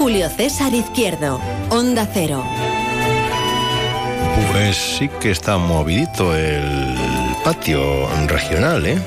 [0.00, 2.42] Julio César Izquierdo, Onda Cero.
[4.50, 8.98] Pues sí que está movidito el patio regional, ¿eh?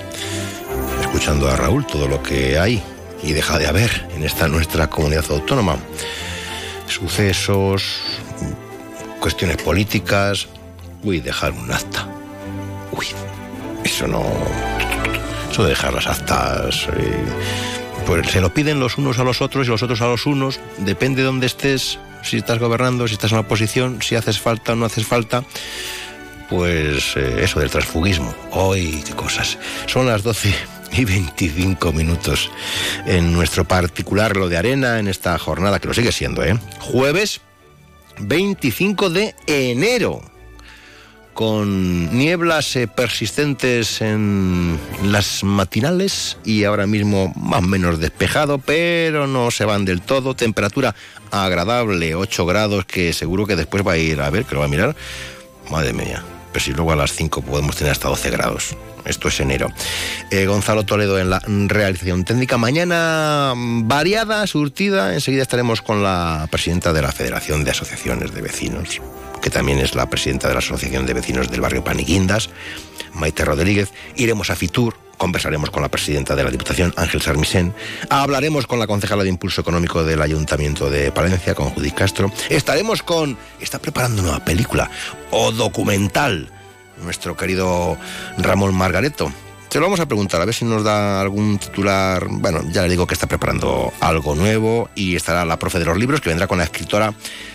[1.02, 2.80] Escuchando a Raúl todo lo que hay
[3.24, 5.78] y deja de haber en esta nuestra comunidad autónoma.
[6.86, 8.00] Sucesos,
[9.20, 10.48] cuestiones políticas.
[11.04, 12.08] Uy, dejar un acta.
[12.92, 13.08] Uy,
[13.84, 14.24] eso no.
[15.52, 16.88] Eso de dejar las actas.
[16.96, 20.26] Eh, pues se lo piden los unos a los otros y los otros a los
[20.26, 20.60] unos.
[20.80, 24.74] Depende de dónde estés, si estás gobernando, si estás en la oposición, si haces falta
[24.74, 25.44] o no haces falta.
[26.50, 28.34] Pues eh, eso del transfugismo.
[28.52, 29.58] Hoy, qué cosas.
[29.88, 30.54] Son las 12
[30.94, 32.52] y 25 minutos
[33.06, 36.58] en nuestro particular lo de arena en esta jornada, que lo sigue siendo, ¿eh?
[36.80, 37.42] Jueves
[38.20, 40.33] 25 de enero
[41.34, 49.28] con nieblas eh, persistentes en las matinales y ahora mismo más o menos despejado, pero
[49.28, 50.36] no se van del todo.
[50.36, 50.96] Temperatura
[51.32, 54.66] agradable, 8 grados, que seguro que después va a ir a ver, que lo va
[54.66, 54.96] a mirar.
[55.70, 56.24] Madre mía,
[56.54, 58.78] pero si luego a las 5 podemos tener hasta 12 grados.
[59.06, 59.68] Esto es enero.
[60.32, 62.58] Eh, Gonzalo Toledo en la realización técnica.
[62.58, 65.14] Mañana mm, variada, surtida.
[65.14, 69.02] Enseguida estaremos con la presidenta de la Federación de Asociaciones de Vecinos,
[69.42, 72.50] que también es la presidenta de la Asociación de Vecinos del barrio Paniquindas,
[73.14, 73.92] Maite Rodríguez.
[74.16, 77.74] Iremos a Fitur, conversaremos con la presidenta de la Diputación, Ángel Sarmisen.
[78.10, 82.30] Hablaremos con la concejala de Impulso Económico del Ayuntamiento de Palencia, con Judith Castro.
[82.50, 83.38] Estaremos con...
[83.62, 84.92] Está preparando una película
[85.32, 86.52] o documental
[87.02, 87.98] nuestro querido
[88.38, 89.32] Ramón Margareto.
[89.70, 92.28] Se lo vamos a preguntar, a ver si nos da algún titular.
[92.30, 95.98] Bueno, ya le digo que está preparando algo nuevo y estará la profe de los
[95.98, 97.14] libros que vendrá con la escritora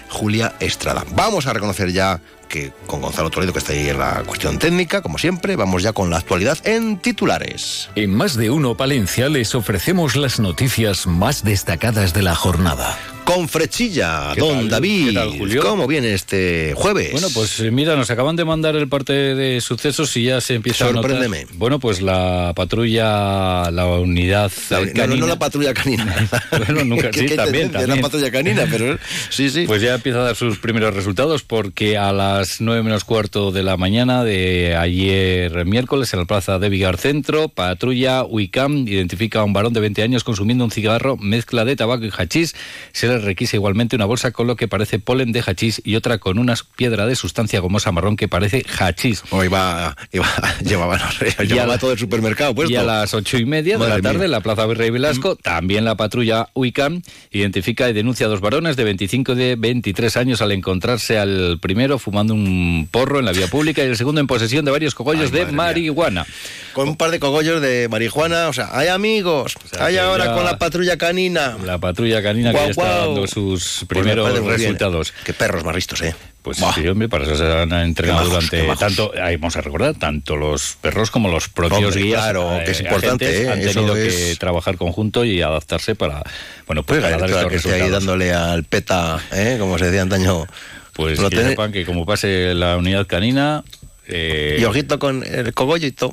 [0.09, 1.05] Julia Estrada.
[1.15, 5.03] Vamos a reconocer ya que con Gonzalo Toledo, que está ahí en la cuestión técnica,
[5.03, 7.91] como siempre, vamos ya con la actualidad en titulares.
[7.95, 12.97] En más de uno Palencia les ofrecemos las noticias más destacadas de la jornada
[13.29, 14.35] con Frechilla.
[14.39, 15.19] Don David,
[15.61, 17.13] ¿cómo viene este jueves?
[17.13, 20.55] Bueno, pues eh, mira, nos acaban de mandar el parte de sucesos y ya se
[20.55, 21.37] empieza Sorpréndeme.
[21.37, 21.57] a notar.
[21.59, 25.07] Bueno, pues la patrulla, la unidad la, canina.
[25.07, 26.27] No, no, la patrulla canina.
[26.67, 27.97] bueno, nunca, sí, también, también.
[27.97, 28.99] la patrulla canina, pero
[29.29, 29.65] sí, sí.
[29.67, 33.65] Pues ya empieza a dar sus primeros resultados porque a las nueve menos cuarto de
[33.65, 39.45] la mañana de ayer miércoles en la plaza de Vigar Centro, patrulla UICAM identifica a
[39.45, 42.55] un varón de 20 años consumiendo un cigarro, mezcla de tabaco y hachís.
[42.93, 46.19] Se le requisa igualmente una bolsa con lo que parece polen de hachís y otra
[46.19, 49.25] con una piedra de sustancia gomosa marrón que parece hachís.
[49.31, 51.11] O iba, llevaba,
[51.45, 54.43] llevaba todo el supermercado Y a las ocho y media de la tarde en la
[54.43, 55.43] Plaza Virrey Velasco, mm.
[55.43, 59.57] también la patrulla UICAM identifica y denuncia a dos varones de 25 y de
[59.89, 63.97] 23 años al encontrarse al primero fumando un porro en la vía pública y el
[63.97, 66.27] segundo en posesión de varios cogollos de marihuana.
[66.75, 70.59] Con un par de cogollos de marihuana, o sea, hay amigos, hay ahora con la
[70.59, 71.57] patrulla canina.
[71.65, 75.15] La patrulla canina que ya está dando sus pues primeros resultados.
[75.25, 76.15] Qué perros más listos, ¿eh?
[76.43, 80.37] Pues sí, hombre, para eso se han entrenado durante tanto, ahí vamos a recordar, tanto
[80.37, 82.23] los perros como los propios guías.
[82.23, 83.51] Claro, que es eh, importante, ¿eh?
[83.51, 86.23] han tenido que trabajar conjunto y adaptarse para,
[86.67, 89.57] bueno, pues, para dar estos que ahí dándole al peta, ¿eh?
[89.59, 90.47] como se decía antaño.
[90.93, 93.63] Pues que sepan que como pase la unidad canina...
[94.09, 96.13] Eh, y ojito con el cogollo y todo.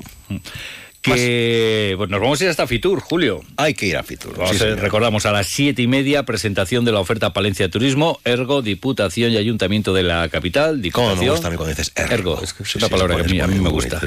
[1.06, 3.42] Que pues nos vamos a ir hasta Fitur, Julio.
[3.58, 4.38] Hay que ir a Fitur.
[4.78, 9.38] recordamos a las siete y media presentación de la oferta Palencia Turismo, Ergo, Diputación y
[9.38, 10.82] Ayuntamiento de la capital.
[10.82, 12.42] Diputación, me gusta cuando dices Ergo?
[12.42, 14.02] es, una palabra que a mí, me gusta.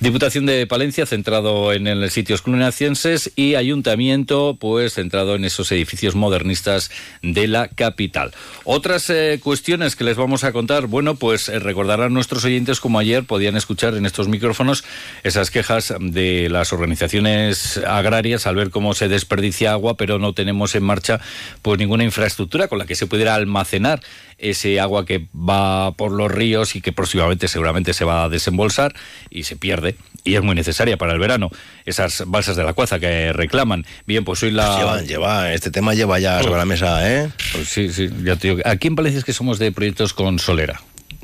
[0.00, 6.14] Diputación de Palencia centrado en los sitios clunacienses y Ayuntamiento pues centrado en esos edificios
[6.14, 6.90] modernistas
[7.22, 8.32] de la capital.
[8.64, 12.98] Otras eh, cuestiones que les vamos a contar, bueno, pues eh, recordarán nuestros oyentes como
[12.98, 14.84] ayer podían escuchar en estos micrófonos
[15.22, 20.74] esas quejas de las organizaciones agrarias al ver cómo se desperdicia agua, pero no tenemos
[20.74, 21.20] en marcha
[21.62, 24.00] pues ninguna infraestructura con la que se pudiera almacenar
[24.38, 28.94] ese agua que va por los ríos y que próximamente seguramente se va a desembolsar
[29.28, 31.50] y se pierde y es muy necesaria para el verano
[31.84, 33.84] esas balsas de la cuaza que reclaman.
[34.06, 37.30] Bien, pues hoy la lleva, lleva este tema lleva ya sobre la mesa, ¿eh?
[37.52, 38.60] Pues sí, sí, ya te digo.
[38.64, 40.80] Aquí en Palencia es que somos de proyectos con solera.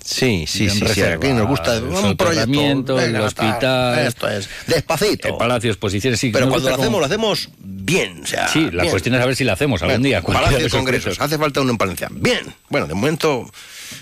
[0.06, 5.26] Sí, sí, sí, sí, nos gusta un proyecto, el hospital, esto es despacito.
[5.26, 6.30] El Palacio de Exposiciones, sí.
[6.32, 9.34] Pero cuando lo hacemos, lo hacemos bien, o sea, Sí, la cuestión es a ver
[9.34, 10.22] si lo hacemos algún día.
[10.22, 12.08] Palacio de Congresos, hace falta uno en Palencia.
[12.12, 13.50] Bien, bueno, de momento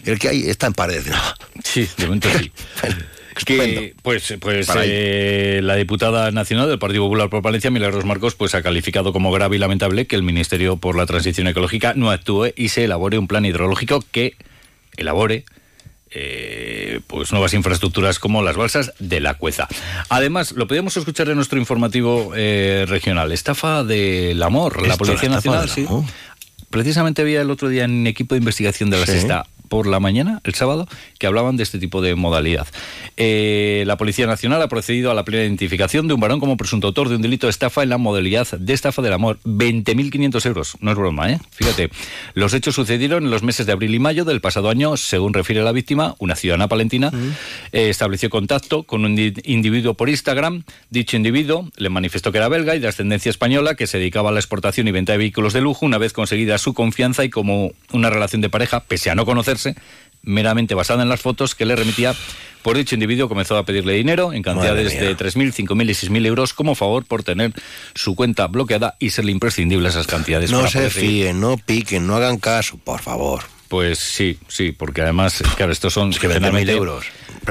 [0.04, 1.06] el que hay está en paredes.
[1.06, 1.16] ¿no?
[1.64, 2.52] Sí, de momento sí.
[3.46, 8.54] que, pues pues eh, la diputada nacional del Partido Popular por Palencia, Milagros Marcos, pues
[8.54, 12.52] ha calificado como grave y lamentable que el Ministerio por la Transición Ecológica no actúe
[12.56, 14.36] y se elabore un plan hidrológico que
[14.98, 15.46] elabore
[16.14, 19.68] eh, pues nuevas infraestructuras como las balsas de la Cueza.
[20.08, 23.32] Además, lo podemos escuchar en nuestro informativo eh, regional.
[23.32, 25.86] Estafa del amor, la Policía Nacional, sí.
[26.70, 30.40] Precisamente había el otro día en equipo de investigación de la Sexta por la mañana,
[30.44, 30.86] el sábado,
[31.18, 32.66] que hablaban de este tipo de modalidad.
[33.16, 36.88] Eh, la Policía Nacional ha procedido a la plena identificación de un varón como presunto
[36.88, 39.38] autor de un delito de estafa en la modalidad de estafa del amor.
[39.44, 40.76] 20.500 euros.
[40.80, 41.38] No es broma, ¿eh?
[41.50, 41.90] Fíjate.
[42.34, 45.62] Los hechos sucedieron en los meses de abril y mayo del pasado año, según refiere
[45.62, 47.10] la víctima, una ciudadana palentina,
[47.72, 50.64] eh, estableció contacto con un individuo por Instagram.
[50.90, 54.32] Dicho individuo le manifestó que era belga y de ascendencia española, que se dedicaba a
[54.32, 57.72] la exportación y venta de vehículos de lujo, una vez conseguida su confianza y como
[57.92, 59.24] una relación de pareja, pese a no
[59.54, 59.80] conocerse,
[60.22, 62.14] meramente basada en las fotos que le remitía
[62.62, 66.54] por dicho individuo comenzó a pedirle dinero en cantidades de 3.000, 5.000 y 6.000 euros
[66.54, 67.52] como favor por tener
[67.94, 70.50] su cuenta bloqueada y serle imprescindible esas cantidades.
[70.50, 73.42] No se fíen, no piquen, no hagan caso, por favor.
[73.68, 77.04] Pues sí, sí, porque además, claro, estos son es que mil euros.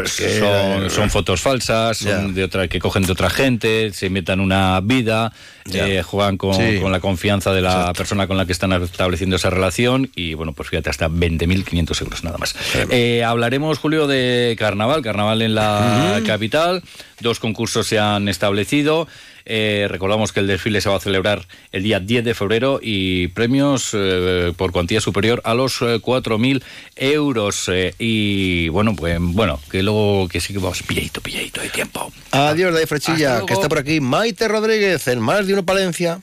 [0.05, 4.79] Son, son, fotos falsas, son de otra, que cogen de otra gente, se inventan una
[4.81, 5.31] vida,
[5.71, 9.49] eh, juegan con, con, la confianza de la persona con la que están estableciendo esa
[9.49, 12.55] relación y bueno, pues fíjate, hasta 20.500 euros nada más.
[12.89, 16.83] Eh, hablaremos, Julio, de carnaval, carnaval en la capital,
[17.19, 19.07] dos concursos se han establecido.
[19.45, 23.27] Eh, recordamos que el desfile se va a celebrar el día 10 de febrero y
[23.29, 26.63] premios eh, por cuantía superior a los 4.000
[26.95, 27.69] eh, euros.
[27.99, 32.11] y bueno, pues bueno, que luego que sí que vamos pilladito, pilladito de tiempo.
[32.31, 33.99] Adiós, de Frechilla, que está por aquí.
[33.99, 36.19] Maite Rodríguez, en Más de Uno Palencia.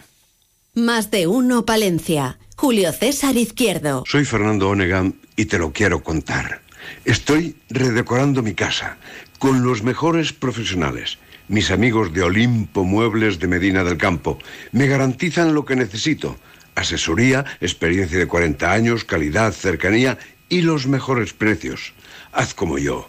[0.75, 2.39] Más de Uno Palencia.
[2.57, 4.05] Julio César Izquierdo.
[4.07, 6.61] Soy Fernando Onegan y te lo quiero contar.
[7.05, 8.99] Estoy redecorando mi casa
[9.39, 11.19] con los mejores profesionales
[11.51, 14.39] mis amigos de Olimpo Muebles de Medina del Campo.
[14.71, 16.39] Me garantizan lo que necesito.
[16.77, 20.17] Asesoría, experiencia de 40 años, calidad, cercanía
[20.49, 21.93] y los mejores precios.
[22.31, 23.09] Haz como yo.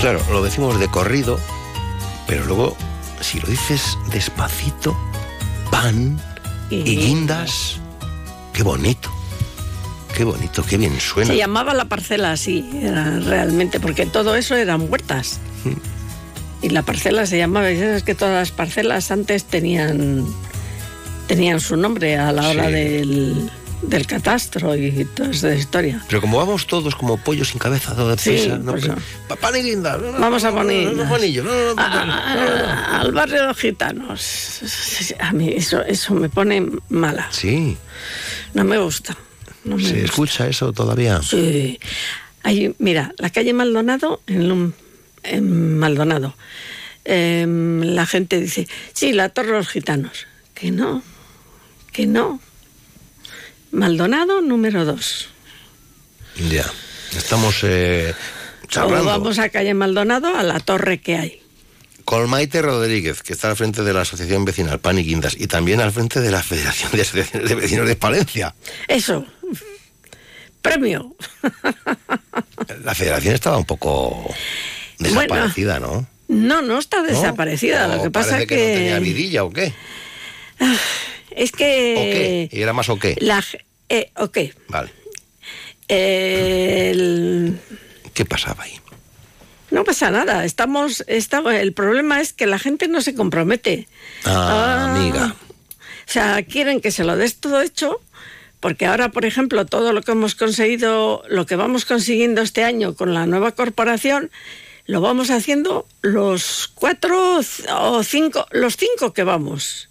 [0.00, 1.40] Claro, lo decimos de corrido,
[2.28, 2.76] pero luego,
[3.20, 4.96] si lo dices despacito,
[5.72, 6.20] pan
[6.70, 7.80] y, guindas,
[8.52, 9.10] qué bonito.
[10.16, 11.30] Qué bonito, qué bien suena.
[11.30, 12.68] Se llamaba la parcela así,
[13.24, 15.40] realmente, porque todo eso eran huertas.
[15.64, 16.64] Mm.
[16.66, 20.24] Y la parcela se llamaba, y es que todas las parcelas antes tenían,
[21.26, 23.50] tenían su nombre a la hora del,
[23.82, 26.02] del catastro y toda esa historia.
[26.08, 28.72] Pero como vamos todos como pollos sin cabeza, de sí, ¿no?
[28.72, 29.96] Pues y linda.
[29.96, 30.88] vamos a poner.
[31.78, 34.60] al barrio de los gitanos.
[35.20, 37.28] A mí eso, eso me pone mala.
[37.30, 37.76] Sí.
[38.54, 39.16] No me gusta.
[39.80, 41.20] ¿Se escucha eso todavía?
[41.22, 41.78] Sí.
[42.42, 44.74] Hay, mira, la calle Maldonado, en,
[45.22, 46.34] en Maldonado,
[47.04, 50.26] em, la gente dice, sí, la Torre de los Gitanos.
[50.54, 51.02] Que no,
[51.92, 52.40] que no,
[53.70, 55.28] Maldonado número 2.
[56.50, 56.70] Ya,
[57.16, 58.14] estamos eh,
[58.68, 59.04] charlando.
[59.04, 61.42] vamos a calle Maldonado a la torre que hay.
[62.04, 65.46] Con Maite Rodríguez, que está al frente de la Asociación Vecinal Pan y Guindas, y
[65.46, 68.54] también al frente de la Federación de Asociaciones de Vecinos de Palencia.
[68.86, 69.26] Eso.
[70.62, 71.14] Premio.
[72.84, 74.34] La federación estaba un poco
[74.98, 76.06] desaparecida, ¿no?
[76.28, 77.88] No, no está desaparecida.
[77.88, 79.74] Lo que pasa es que, que no tenía vidilla o qué.
[81.38, 81.94] Ah, es que...
[81.96, 82.48] ¿O qué?
[82.52, 83.16] ¿Y era más o qué?
[83.20, 83.42] La,
[83.88, 84.38] eh, ok.
[84.68, 84.90] Vale.
[85.88, 87.58] El...
[88.12, 88.78] ¿Qué pasaba ahí?
[89.70, 90.44] No pasa nada.
[90.44, 93.88] Estamos, estamos, el problema es que la gente no se compromete.
[94.24, 95.36] Ah, amiga.
[96.08, 98.00] O sea, quieren que se lo des todo hecho,
[98.60, 102.94] porque ahora, por ejemplo, todo lo que hemos conseguido, lo que vamos consiguiendo este año
[102.94, 104.30] con la nueva corporación,
[104.86, 109.87] lo vamos haciendo los cuatro o cinco, los cinco que vamos.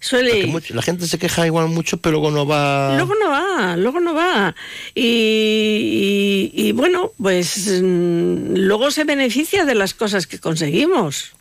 [0.00, 2.94] Suele La gente se queja igual mucho, pero luego no va.
[2.96, 4.54] Luego no va, luego no va.
[4.94, 11.32] Y, bueno, pues mm, luego se beneficia de las cosas que conseguimos.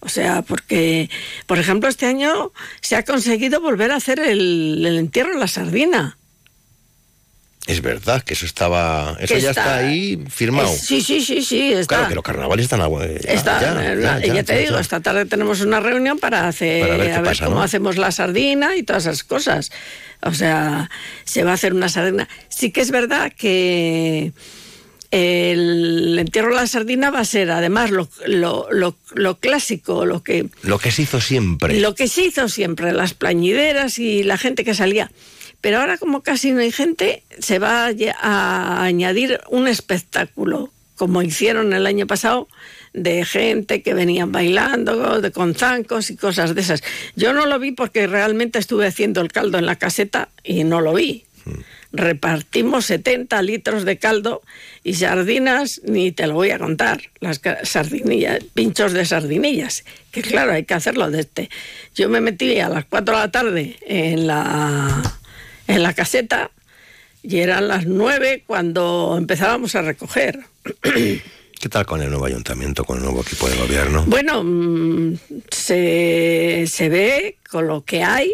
[0.00, 1.10] O sea, porque,
[1.46, 5.48] por ejemplo, este año se ha conseguido volver a hacer el, el entierro en la
[5.48, 6.16] sardina.
[7.66, 9.16] Es verdad que eso estaba.
[9.20, 10.74] Eso ya está, ahí firmado.
[10.74, 11.72] sí, sí, sí, sí.
[11.72, 11.96] Está.
[11.96, 12.80] Claro que los carnavales están.
[12.80, 17.12] está, ya, ya, te digo, esta tarde tenemos una reunión para hacer.
[17.12, 19.70] a ver cómo hacemos la sardina y todas esas cosas.
[20.22, 20.90] O sea,
[21.24, 22.28] se va a hacer una sardina.
[22.48, 24.32] Sí que es verdad que
[25.10, 30.22] el entierro de la sardina va a ser además lo, lo, lo, lo, clásico, lo
[30.22, 30.46] que...
[30.62, 31.80] Lo que se hizo siempre.
[31.80, 35.10] Lo que se hizo siempre, las plañideras y la gente que salía.
[35.60, 37.90] Pero ahora como casi no hay gente, se va
[38.20, 42.48] a añadir un espectáculo, como hicieron el año pasado,
[42.92, 46.82] de gente que venían bailando, de, con zancos y cosas de esas.
[47.14, 50.80] Yo no lo vi porque realmente estuve haciendo el caldo en la caseta y no
[50.80, 51.24] lo vi.
[51.92, 54.42] Repartimos 70 litros de caldo
[54.84, 60.52] y sardinas, ni te lo voy a contar, las sardinillas, pinchos de sardinillas, que claro,
[60.52, 61.50] hay que hacerlo de este.
[61.94, 65.19] Yo me metí a las 4 de la tarde en la
[65.70, 66.50] en la caseta
[67.22, 70.40] y eran las nueve cuando empezábamos a recoger.
[70.82, 74.04] ¿Qué tal con el nuevo ayuntamiento, con el nuevo equipo de gobierno?
[74.06, 75.18] Bueno, mm,
[75.50, 78.32] se, se ve con lo que hay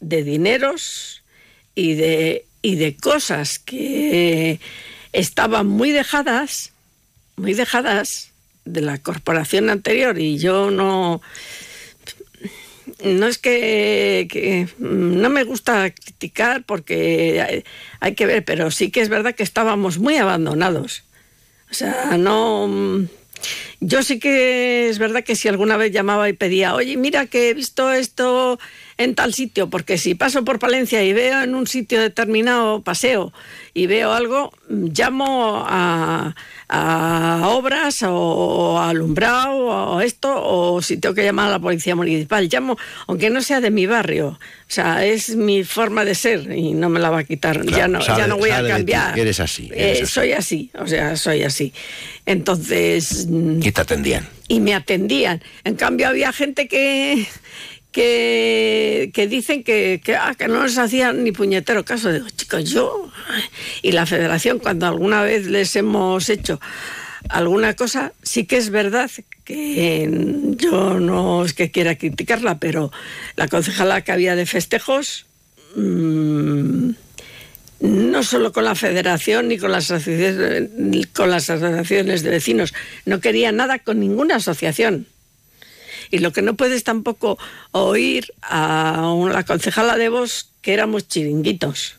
[0.00, 1.22] de dineros
[1.74, 4.58] y de, y de cosas que
[5.12, 6.72] estaban muy dejadas,
[7.36, 8.32] muy dejadas
[8.64, 11.22] de la corporación anterior y yo no
[13.02, 17.64] no es que, no me gusta criticar porque
[18.00, 21.04] hay, que ver, pero sí que es verdad que estábamos muy abandonados.
[21.70, 23.06] O sea, no...
[23.80, 27.50] Yo sí que es verdad que si alguna vez llamaba y pedía, oye, mira que
[27.50, 28.58] he visto esto
[28.98, 33.32] en tal sitio, porque si paso por Palencia y veo en un sitio determinado paseo
[33.74, 36.34] y veo algo, llamo a,
[37.44, 42.48] obras o, a alumbrado o esto, o si tengo que llamar a la policía municipal,
[42.50, 44.28] llamo, aunque no sea de mi barrio.
[44.28, 47.64] O sea, es mi forma de ser y no me la va a quitar.
[47.66, 49.18] ya no, ya no voy a cambiar.
[49.18, 49.70] Eres así.
[49.74, 51.72] Eh, soy así, o sea, soy así.
[52.24, 53.28] Entonces.
[53.30, 54.26] Y te atendían.
[54.48, 55.42] Y me atendían.
[55.64, 57.26] En cambio, había gente que
[57.96, 62.12] que, dicen que, ah, que, no les hacían ni puñetero caso.
[62.12, 63.10] Digo, chicos, yo
[63.80, 66.60] y la federación, cuando alguna vez les hemos hecho
[67.30, 69.10] alguna cosa, sí que es verdad
[69.44, 70.08] que
[70.58, 72.92] yo no es que quiera criticarla, pero
[73.34, 75.24] la concejala que había de festejos,
[75.74, 76.90] mm,
[77.80, 79.88] no solo con la federación ni con las,
[81.14, 82.74] con las asociaciones de vecinos,
[83.06, 85.06] no quería nada con ninguna asociación
[86.10, 87.38] y lo que no puedes tampoco
[87.72, 91.96] oír a la concejala de vos que éramos chiringuitos.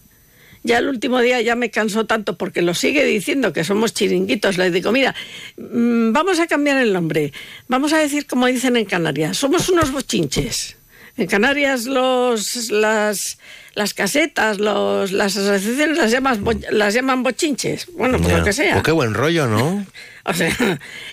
[0.63, 4.57] Ya el último día ya me cansó tanto porque lo sigue diciendo que somos chiringuitos.
[4.57, 5.15] Le digo, mira,
[5.55, 7.31] mm, vamos a cambiar el nombre.
[7.67, 10.76] Vamos a decir como dicen en Canarias, somos unos bochinches.
[11.17, 13.39] En Canarias los, las,
[13.74, 17.88] las casetas, los, las asociaciones las, llaman, las llaman bochinches.
[17.93, 18.74] Bueno, pues lo que sea.
[18.74, 19.86] Pues qué buen rollo, ¿no?
[20.29, 20.53] O sea,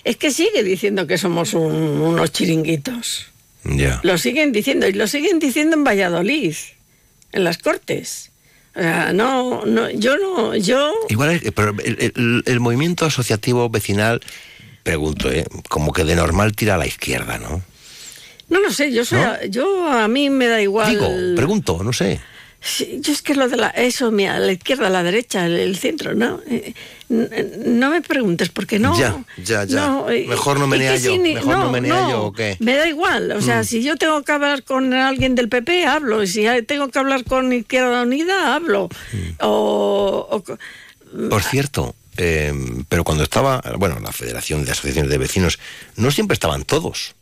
[0.03, 3.27] es que sigue diciendo que somos unos chiringuitos.
[3.63, 4.01] Ya.
[4.03, 6.53] Lo siguen diciendo, y lo siguen diciendo en Valladolid,
[7.31, 8.31] en las Cortes.
[8.75, 10.93] O sea, no, no, yo no, yo...
[11.07, 14.19] Igual, pero el, movimiento asociativo vecinal,
[14.83, 15.45] pregunto, ¿eh?
[15.69, 17.63] como que de normal tira a la izquierda, ¿no?
[18.49, 20.89] No lo sé, yo soy, yo a mí me da igual.
[20.89, 22.19] Digo, pregunto, no sé
[22.99, 26.15] yo es que lo de la, eso, a la izquierda, a la derecha, el, centro,
[26.15, 26.41] ¿no?
[26.47, 26.73] Eh,
[27.09, 28.97] no me preguntes, porque no.
[28.97, 30.03] Ya, ya, ya.
[30.09, 31.15] Eh, mejor no menea yo.
[31.17, 32.57] mejor no, menea yo, ¿o qué?
[32.59, 33.31] Me da igual.
[33.33, 33.65] O sea, mm.
[33.65, 36.23] si yo tengo que hablar con alguien del PP, hablo.
[36.23, 38.89] Y si tengo que hablar con Izquierda Unida, hablo.
[39.13, 39.17] Mm.
[39.41, 40.43] O,
[41.29, 45.59] Por cierto, em, pero cuando estaba, bueno, la Federación de Asociaciones de Vecinos,
[45.97, 47.13] no siempre estaban todos.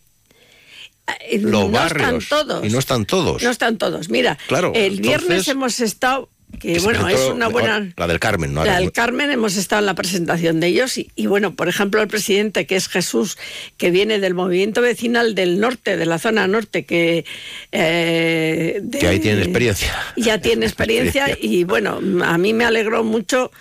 [1.08, 2.24] Eh, barrios.
[2.24, 2.66] Están todos.
[2.66, 3.44] Y no están todos.
[3.44, 4.10] No están todos.
[4.10, 4.38] Mira,
[4.74, 6.30] el viernes hemos estado
[6.60, 7.92] que bueno, es una buena...
[7.98, 8.64] La del Carmen, ¿no?
[8.64, 12.08] La del Carmen, hemos estado en la presentación de ellos y, bueno, por ejemplo, el
[12.08, 13.38] presidente, que es Jesús,
[13.78, 17.26] que viene del movimiento vecinal del norte, de la zona norte, que...
[17.72, 19.94] Eh, que ahí tiene experiencia.
[20.16, 23.52] Ya tiene experiencia y bueno, a mí me alegró mucho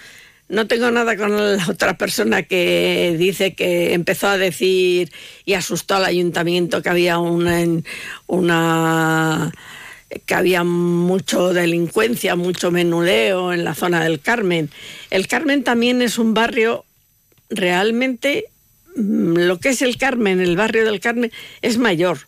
[0.53, 5.11] no tengo nada con la otra persona que dice que empezó a decir
[5.47, 7.65] y asustó al ayuntamiento que había una,
[8.27, 9.51] una
[10.27, 14.69] que había mucho delincuencia, mucho menudeo en la zona del Carmen.
[15.09, 16.85] El Carmen también es un barrio
[17.49, 18.45] realmente
[18.95, 21.33] mm, lo que es el Carmen, el barrio del Carmen
[21.63, 22.19] es mayor.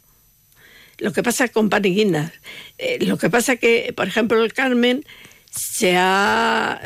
[0.96, 2.32] Lo que pasa con Paniguindas.
[2.78, 5.04] Eh, lo que pasa que, por ejemplo, el Carmen
[5.50, 6.80] se ha,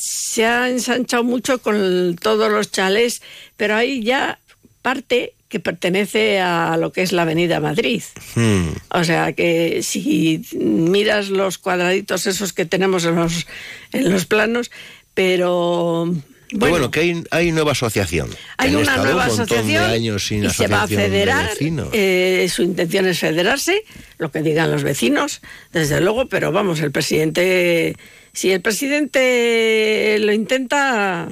[0.00, 3.20] se ha ensanchado mucho con todos los chalés,
[3.56, 4.38] pero ahí ya
[4.80, 8.04] parte que pertenece a lo que es la Avenida Madrid.
[8.36, 8.68] Hmm.
[8.90, 13.48] O sea que si miras los cuadraditos esos que tenemos en los,
[13.92, 14.70] en los planos,
[15.14, 16.14] pero
[16.52, 18.30] bueno, que hay, hay, nueva asociación.
[18.56, 21.50] Hay una nueva asociación y se va a federar.
[21.92, 23.84] Eh, su intención es federarse,
[24.18, 25.40] lo que digan los vecinos,
[25.72, 27.96] desde luego, pero vamos, el presidente,
[28.32, 31.28] si el presidente lo intenta...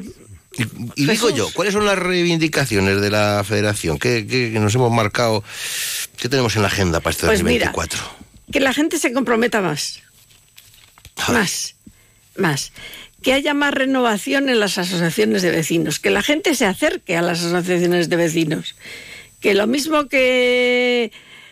[0.95, 3.99] Y, digo yo, ¿cuáles son las reivindicaciones de la federación?
[3.99, 5.45] ¿Qué, nos hemos marcado?
[6.17, 8.01] ¿Qué tenemos en la agenda para este 2024?
[8.01, 10.03] Pues que la gente se comprometa más.
[11.29, 11.75] Más.
[12.37, 12.73] Más
[13.27, 17.23] que haya más renovación en las asociaciones de vecinos, que la gente se acerque a
[17.23, 18.77] las asociaciones de vecinos,
[19.41, 21.11] que lo mismo que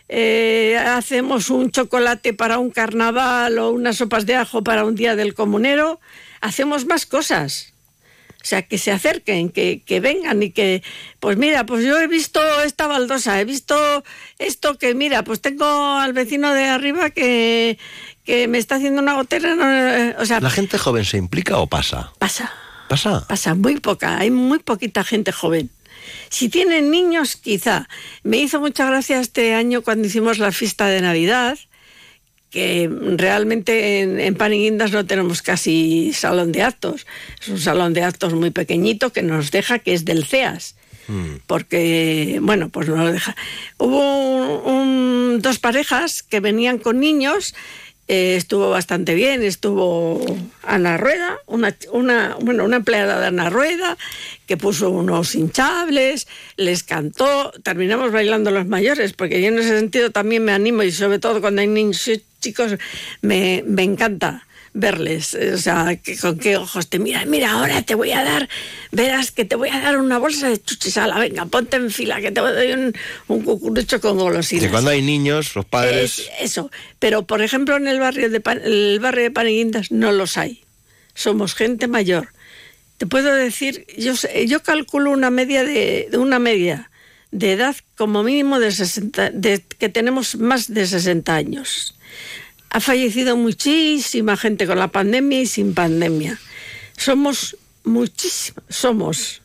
[0.09, 5.17] eh, hacemos un chocolate para un carnaval o unas sopas de ajo para un día
[5.17, 5.99] del comunero,
[6.41, 7.73] hacemos más cosas.
[8.41, 10.83] O sea, que se acerquen, que, que, vengan y que,
[11.19, 14.05] pues mira, pues yo he visto esta baldosa, he visto
[14.39, 17.79] esto que, mira, pues tengo al vecino de arriba que,
[18.25, 19.55] que me está haciendo una gotera.
[19.55, 22.13] Eh, o sea, ¿La gente joven se implica o pasa?
[22.19, 22.53] Pasa.
[22.89, 23.27] ¿Pasa?
[23.27, 24.19] Pasa, muy poca.
[24.19, 25.71] Hay muy poquita gente joven.
[26.29, 27.89] Si tienen niños, quizá.
[28.23, 31.59] Me hizo mucha gracia este año cuando hicimos la fiesta de Navidad,
[32.51, 37.07] que realmente en, en Paniguindas no tenemos casi salón de actos.
[37.41, 40.77] Es un salón de actos muy pequeñito que nos deja, que es del CEAS.
[41.09, 41.37] Hmm.
[41.47, 43.37] Porque, bueno, pues no lo deja.
[43.79, 47.55] Hubo dos parejas que venían con niños
[48.07, 50.25] eh, estuvo bastante bien, estuvo
[50.63, 53.97] Ana Rueda, una, una, bueno, una empleada de Ana Rueda,
[54.47, 60.11] que puso unos hinchables, les cantó, terminamos bailando los mayores, porque yo en ese sentido
[60.11, 62.77] también me animo y sobre todo cuando hay niños chicos
[63.23, 67.31] me, me encanta verles, o sea, que, con qué ojos te miran.
[67.31, 68.49] Mira, ahora te voy a dar,
[68.91, 72.33] verás que te voy a dar una bolsa de chuchisala, venga, ponte en fila, que
[72.33, 72.95] te voy a dar un,
[73.29, 74.65] un cucurucho con golosinas.
[74.65, 76.29] Que cuando hay niños, los padres...
[76.41, 80.65] eso, pero por ejemplo en el barrio de, el barrio de Paneguindas no los hay.
[81.15, 82.29] Somos gente mayor.
[82.99, 84.15] Te puedo decir, yo,
[84.47, 86.91] yo calculo una media de, una media
[87.31, 91.95] de edad como mínimo de 60, de, que tenemos más de 60 años.
[92.75, 96.41] Ha fallecido muchísima gente con la pandemia y sin pandemia.
[96.97, 99.43] Somos muchísimas, somos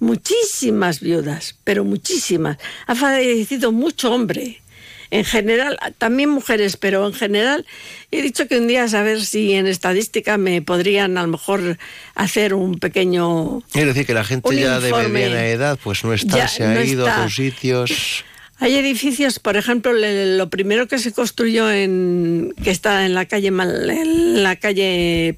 [0.00, 2.56] muchísimas viudas, pero muchísimas.
[2.86, 4.62] Ha fallecido mucho hombre.
[5.10, 7.66] En general, también mujeres, pero en general
[8.10, 11.76] he dicho que un día a saber si en estadística me podrían a lo mejor
[12.14, 13.62] hacer un pequeño.
[13.74, 17.06] Es decir, que la gente ya de mediana edad pues no está, se ha ido
[17.06, 18.24] a otros sitios.
[18.58, 23.48] Hay edificios, por ejemplo, lo primero que se construyó en que está en la calle
[23.48, 25.36] en la calle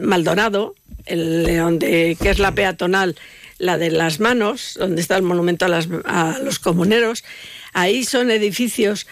[0.00, 0.74] Maldonado,
[1.06, 3.16] el, donde que es la peatonal,
[3.58, 7.22] la de las manos, donde está el monumento a, los comuneros.
[7.72, 9.06] Ahí son edificios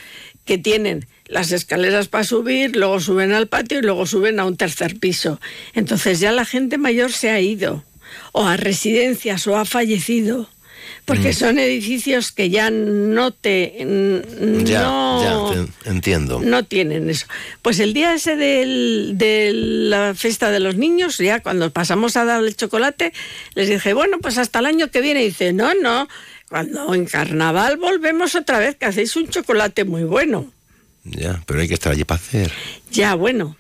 [0.45, 4.57] que tienen las escaleras para subir, luego suben al patio y luego suben a un
[4.57, 5.41] tercer piso.
[5.75, 7.85] Entonces ya la gente mayor se ha ido,
[8.33, 10.49] o a residencias, o ha fallecido
[11.11, 11.35] porque mm.
[11.35, 13.75] son edificios que ya no te
[14.65, 16.41] ya, ya entiendo.
[16.41, 17.27] no tienen eso.
[17.63, 22.45] Pues el día ese de la fiesta de los niños ya cuando pasamos a dar
[22.45, 23.13] el chocolate
[23.55, 26.07] les dije bueno pues hasta el año que viene y dice no no
[26.49, 30.53] cuando en carnaval volvemos otra vez que hacéis un chocolate muy bueno
[31.03, 32.53] ya pero hay que estar allí para hacer.
[32.93, 33.57] Ya bueno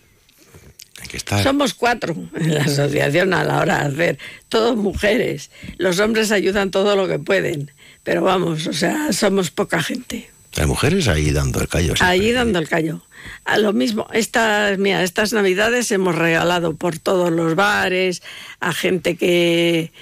[1.42, 4.18] somos cuatro en la asociación a la hora de hacer,
[4.48, 5.50] todos mujeres.
[5.78, 7.70] Los hombres ayudan todo lo que pueden,
[8.02, 10.30] pero vamos, o sea, somos poca gente.
[10.56, 11.94] Hay mujeres ahí dando el callo.
[12.00, 13.02] Ahí dando el callo.
[13.44, 18.22] A lo mismo, estas, mira, estas navidades hemos regalado por todos los bares
[18.58, 19.92] a gente que,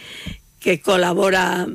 [0.60, 1.66] que colabora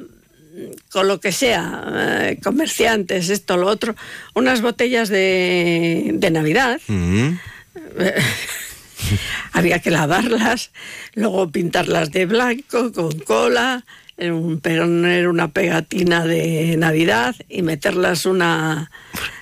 [0.91, 3.96] con lo que sea, eh, comerciantes, esto, lo otro,
[4.36, 6.80] unas botellas de, de Navidad.
[6.88, 7.39] Mm-hmm.
[9.54, 10.72] Había que lavarlas,
[11.13, 13.86] luego pintarlas de blanco con cola,
[14.18, 18.92] un, era una pegatina de Navidad y meterlas una,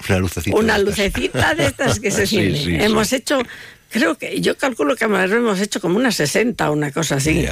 [0.07, 1.57] una lucecita, una de, lucecita estas.
[1.57, 3.41] de estas que se sí, Hemos hecho,
[3.89, 7.45] creo que, yo calculo que hemos hecho como unas 60, una cosa así.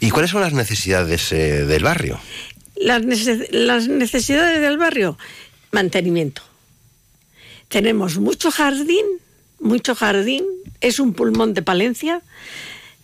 [0.00, 2.20] ¿Y cuáles son las necesidades eh, del barrio?
[2.76, 3.02] Las,
[3.50, 5.18] las necesidades del barrio,
[5.72, 6.42] mantenimiento.
[7.68, 9.04] Tenemos mucho jardín,
[9.58, 10.44] mucho jardín,
[10.80, 12.22] es un pulmón de Palencia.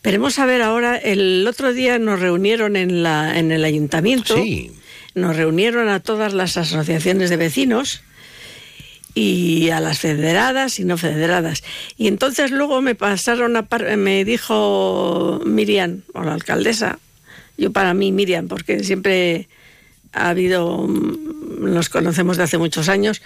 [0.03, 4.35] Veremos a ver ahora, el otro día nos reunieron en, la, en el ayuntamiento,
[5.15, 8.03] nos reunieron a todas las asociaciones de vecinos
[9.15, 11.63] y a las federadas y no federadas.
[11.97, 16.99] Y entonces luego me pasaron a me dijo Miriam, o la alcaldesa,
[17.57, 19.49] yo para mí Miriam, porque siempre
[20.13, 23.23] ha habido, mm, nos conocemos de hace muchos años,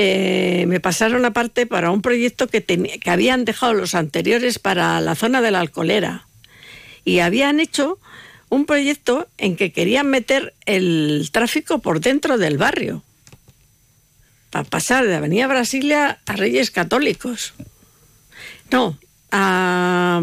[0.00, 5.16] eh, me pasaron aparte para un proyecto que, que habían dejado los anteriores para la
[5.16, 6.28] zona de la Alcolera.
[7.04, 7.98] Y habían hecho
[8.48, 13.02] un proyecto en que querían meter el tráfico por dentro del barrio
[14.50, 17.54] para pasar de Avenida Brasilia a Reyes Católicos.
[18.70, 19.00] No,
[19.32, 20.22] a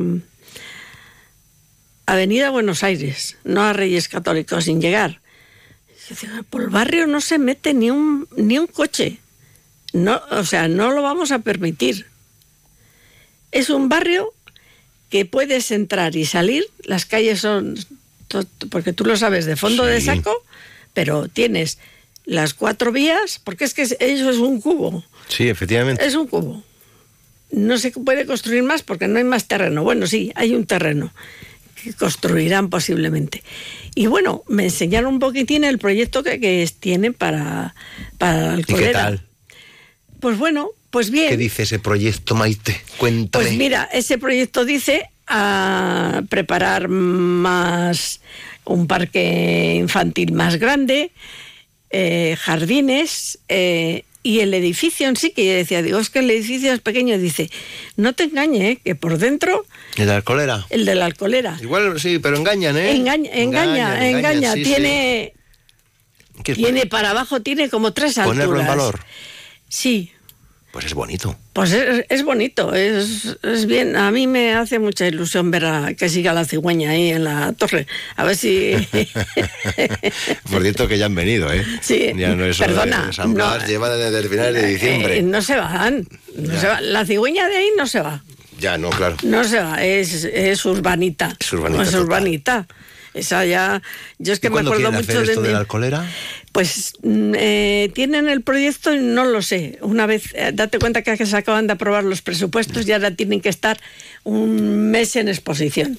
[2.06, 5.20] Avenida Buenos Aires, no a Reyes Católicos, sin llegar.
[6.50, 9.20] Por el barrio no se mete ni un, ni un coche.
[9.96, 12.06] No, o sea, no lo vamos a permitir.
[13.54, 14.34] Es un barrio
[15.10, 16.66] que puedes entrar y salir.
[16.84, 17.78] Las calles son,
[18.70, 20.44] porque tú lo sabes, de fondo de saco,
[20.94, 21.78] pero tienes
[22.26, 25.06] las cuatro vías, porque es que eso es un cubo.
[25.30, 26.06] Sí, efectivamente.
[26.06, 26.62] Es un cubo.
[27.52, 29.86] No se puede construir más porque no hay más terreno.
[29.86, 31.14] Bueno, sí, hay un terreno
[31.82, 33.44] que construirán posiblemente.
[33.96, 37.76] Y bueno, me enseñaron un poquitín el proyecto que, que tienen para,
[38.18, 39.25] para ¿Y qué tal?
[40.20, 41.30] Pues bueno, pues bien.
[41.30, 42.82] ¿Qué dice ese proyecto, Maite?
[42.98, 43.46] Cuéntame.
[43.46, 48.22] Pues mira, ese proyecto dice a preparar más
[48.66, 51.12] un parque infantil más grande,
[51.90, 56.32] eh, jardines eh, y el edificio en sí, que yo decía, digo, es que el
[56.32, 57.52] edificio es pequeño, dice,
[57.96, 58.80] no te engañe, ¿eh?
[58.84, 59.66] que por dentro...
[59.96, 60.66] ¿El de la alcoholera?
[60.72, 61.58] El de la alcoholera.
[61.62, 62.92] Igual sí, pero engañan, ¿eh?
[62.92, 64.54] Engaña, engaña, engaña.
[64.56, 65.34] tiene...
[66.44, 68.46] Tiene para abajo, tiene como tres alturas.
[68.46, 69.00] Ponerlo en valor.
[69.76, 70.10] Sí,
[70.72, 71.36] pues es bonito.
[71.52, 73.98] Pues es, bonito, es, bien.
[73.98, 77.52] A mí me hace mucha ilusión ver a, que siga la cigüeña ahí en la
[77.52, 77.86] torre.
[78.16, 78.72] A ver si.
[80.50, 81.66] Por cierto, que ya han venido, ¿eh?
[81.82, 83.12] Sí, ya no es perdona.
[83.28, 85.18] No, lleva desde el final de diciembre.
[85.18, 86.08] Eh, no se van.
[86.38, 86.80] No se va.
[86.80, 88.24] La cigüeña de ahí no se va.
[88.58, 89.18] Ya, no, claro.
[89.24, 91.36] No se va, es, es urbanita.
[91.38, 91.84] Es urbanita.
[91.84, 92.68] Es urbanita.
[93.16, 93.82] Esa ya.
[94.20, 95.54] Yo es que me acuerdo mucho hacer esto de.
[95.54, 96.06] la alcoholera?
[96.52, 99.80] Pues mm, eh, tienen el proyecto y no lo sé.
[99.82, 103.40] Una vez, eh, date cuenta que se acaban de aprobar los presupuestos y ahora tienen
[103.40, 103.80] que estar
[104.24, 105.98] un mes en exposición.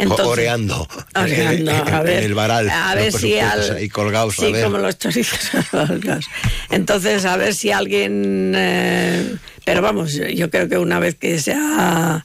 [0.00, 2.70] Entonces, oreando, oreando a ver, en el varal.
[2.70, 4.34] A ver si al, y colgados.
[4.34, 5.38] Sí, como los chorizos
[5.70, 6.26] colgados.
[6.70, 8.52] Entonces, a ver si alguien...
[8.56, 12.24] Eh, pero vamos, yo creo que una vez que se ha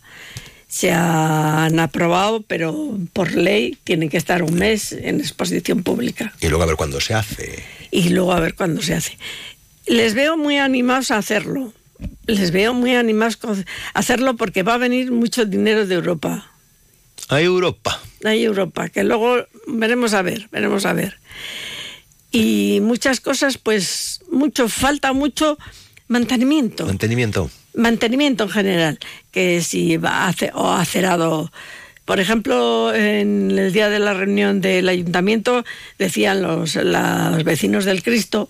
[0.71, 6.33] se han aprobado, pero por ley tienen que estar un mes en exposición pública.
[6.39, 7.61] Y luego a ver cuándo se hace.
[7.91, 9.17] Y luego a ver cuándo se hace.
[9.85, 11.73] Les veo muy animados a hacerlo.
[12.25, 16.49] Les veo muy animados a hacerlo porque va a venir mucho dinero de Europa.
[17.27, 18.01] A Europa.
[18.23, 21.19] A Europa, que luego veremos a ver, veremos a ver.
[22.31, 25.57] Y muchas cosas, pues, mucho, falta mucho
[26.07, 26.85] mantenimiento.
[26.85, 28.99] Mantenimiento mantenimiento en general,
[29.31, 31.51] que si va a o acerado.
[32.05, 35.63] Por ejemplo, en el día de la reunión del ayuntamiento
[35.97, 38.49] decían los, los vecinos del Cristo,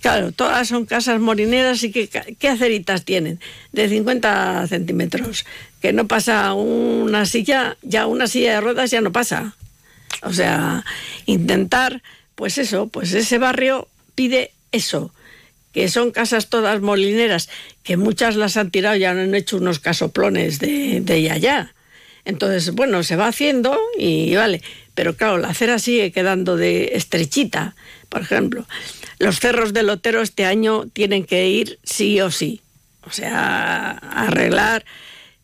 [0.00, 3.40] claro, todas son casas morineras y que, ¿qué aceritas tienen?
[3.72, 5.44] De 50 centímetros,
[5.80, 9.54] que no pasa una silla, ya una silla de ruedas ya no pasa.
[10.22, 10.84] O sea,
[11.26, 12.02] intentar,
[12.34, 15.12] pues eso, pues ese barrio pide eso,
[15.76, 17.50] que son casas todas molineras,
[17.82, 21.74] que muchas las han tirado y han hecho unos casoplones de, de allá.
[22.24, 24.62] Entonces, bueno, se va haciendo y vale.
[24.94, 27.76] Pero claro, la acera sigue quedando de estrechita.
[28.08, 28.66] Por ejemplo,
[29.18, 32.62] los cerros del Lotero este año tienen que ir sí o sí.
[33.02, 34.82] O sea, arreglar.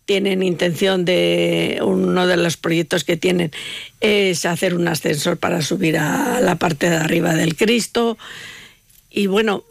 [0.06, 3.52] Tienen intención de, uno de los proyectos que tienen
[4.00, 8.16] es hacer un ascensor para subir a la parte de arriba del Cristo.
[9.10, 9.64] Y bueno,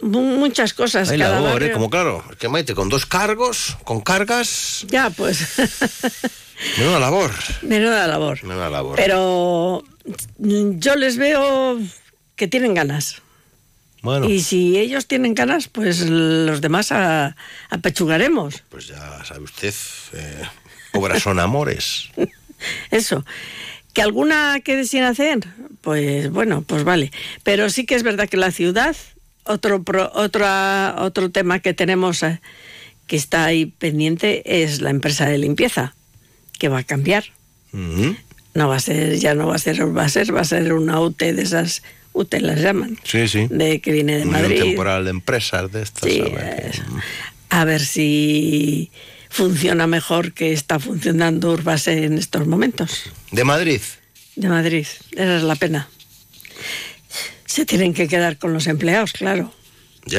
[0.00, 1.10] muchas cosas.
[1.10, 1.72] Hay labor, ¿eh?
[1.72, 4.86] Como claro, que Maite, con dos cargos, con cargas.
[4.88, 5.56] Ya, pues.
[6.78, 7.30] Menuda labor.
[7.62, 8.42] Menuda labor.
[8.44, 8.96] Menuda labor.
[8.96, 9.84] Pero
[10.36, 11.78] yo les veo
[12.36, 13.22] que tienen ganas.
[14.02, 14.28] Bueno.
[14.28, 16.92] Y si ellos tienen ganas, pues los demás
[17.70, 18.62] apechugaremos.
[18.68, 19.74] Pues ya sabe usted,
[20.14, 20.42] eh,
[20.92, 22.10] obras son amores.
[22.90, 23.24] Eso.
[23.92, 25.40] ¿Que alguna quede sin hacer?
[25.80, 27.10] Pues bueno, pues vale.
[27.42, 28.94] Pero sí que es verdad que la ciudad
[29.48, 29.82] otro,
[30.14, 32.40] otro tema que tenemos eh,
[33.06, 35.94] que está ahí pendiente es la empresa de limpieza,
[36.58, 37.24] que va a cambiar.
[37.72, 40.72] No va a ser, ya no va a ser, va a ser, va a ser
[40.72, 41.82] una UTE de esas,
[42.12, 42.98] UTE las llaman.
[43.04, 43.46] Sí, sí.
[43.50, 44.60] De que viene de Madrid.
[44.60, 46.10] temporal de empresas de estas.
[46.10, 46.22] Sí,
[47.50, 48.90] a, ver, si
[49.30, 53.10] funciona mejor que está funcionando Urbase en estos momentos.
[53.30, 53.80] ¿De Madrid?
[54.36, 55.88] De Madrid, esa es la pena
[57.58, 59.52] se tienen que quedar con los empleados, claro.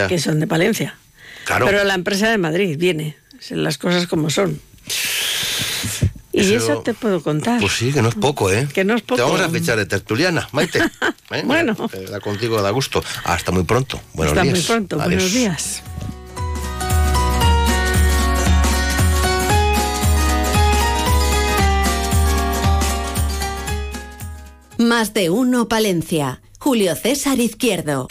[0.09, 0.97] que son de Palencia.
[1.45, 1.65] Claro.
[1.65, 3.15] Pero la empresa de Madrid viene,
[3.51, 4.59] las cosas como son.
[6.33, 7.61] Y eso, te puedo contar.
[7.61, 8.67] Pues sí, que no es poco, ¿eh?
[8.73, 9.15] Que no es poco.
[9.15, 10.79] Te vamos a fichar de tertuliana, Maite.
[11.31, 11.43] ¿Eh?
[11.45, 11.77] bueno.
[12.11, 13.01] Da contigo, da gusto.
[13.23, 14.01] Hasta muy pronto.
[14.13, 14.55] Buenos Hasta días.
[14.55, 14.97] muy pronto.
[14.97, 15.81] Buenos días.
[24.77, 26.41] Más de uno, Palencia.
[26.61, 28.09] Julio César Izquierdo.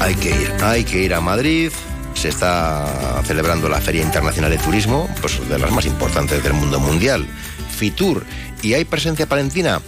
[0.00, 1.70] Hay que ir, hay que ir a Madrid.
[2.14, 6.80] Se está celebrando la Feria Internacional de Turismo, pues de las más importantes del mundo
[6.80, 7.26] mundial,
[7.76, 8.26] FITUR.
[8.60, 9.80] ¿Y hay presencia palentina?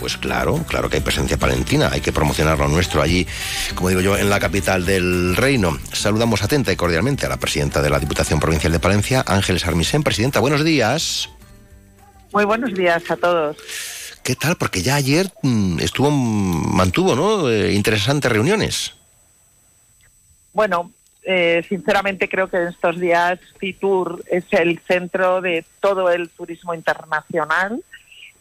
[0.00, 3.24] Pues claro, claro que hay presencia palentina, hay que promocionar lo nuestro allí,
[3.76, 5.78] como digo yo, en la capital del reino.
[5.92, 10.02] Saludamos atenta y cordialmente a la presidenta de la Diputación Provincial de Palencia, Ángeles Armisen.
[10.02, 11.30] Presidenta, buenos días.
[12.36, 13.56] Muy buenos días a todos.
[14.22, 14.56] ¿Qué tal?
[14.56, 17.48] Porque ya ayer mm, estuvo, mantuvo, ¿no?
[17.50, 18.94] Eh, interesantes reuniones.
[20.52, 26.28] Bueno, eh, sinceramente creo que en estos días Fitur es el centro de todo el
[26.28, 27.82] turismo internacional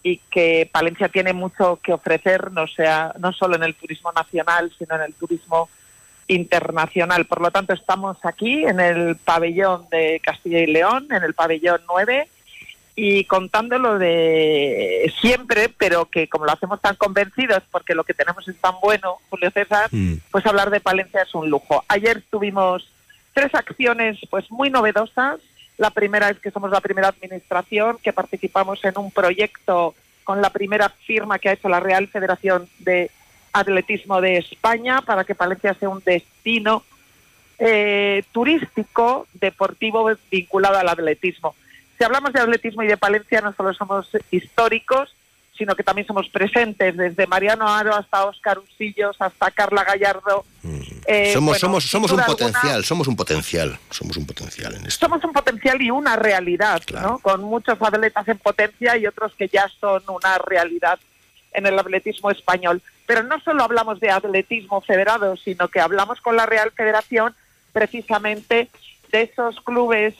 [0.03, 4.73] y que Palencia tiene mucho que ofrecer, no sea no solo en el turismo nacional,
[4.77, 5.69] sino en el turismo
[6.27, 7.27] internacional.
[7.27, 11.79] Por lo tanto, estamos aquí en el pabellón de Castilla y León, en el pabellón
[11.87, 12.27] 9,
[12.95, 18.47] y contándolo de siempre, pero que como lo hacemos tan convencidos porque lo que tenemos
[18.47, 20.15] es tan bueno, Julio César, mm.
[20.31, 21.83] pues hablar de Palencia es un lujo.
[21.89, 22.89] Ayer tuvimos
[23.33, 25.41] tres acciones pues muy novedosas.
[25.77, 30.49] La primera es que somos la primera administración que participamos en un proyecto con la
[30.49, 33.11] primera firma que ha hecho la Real Federación de
[33.51, 36.83] Atletismo de España para que Palencia sea un destino
[37.59, 41.55] eh, turístico deportivo vinculado al atletismo
[41.97, 45.13] si hablamos de atletismo y de Palencia, no solo somos históricos,
[45.57, 50.43] sino que también somos presentes, desde Mariano Aro hasta Óscar Usillos, hasta Carla Gallardo.
[50.63, 50.79] Mm.
[51.07, 55.05] Eh, somos somos, somos un potencial, somos un potencial, somos un potencial en esto.
[55.05, 57.19] Somos un potencial y una realidad, ¿no?
[57.19, 60.99] Con muchos atletas en potencia y otros que ya son una realidad
[61.53, 62.81] en el atletismo español.
[63.05, 67.33] Pero no solo hablamos de atletismo federado, sino que hablamos con la Real Federación
[67.71, 68.69] precisamente
[69.11, 70.15] de esos clubes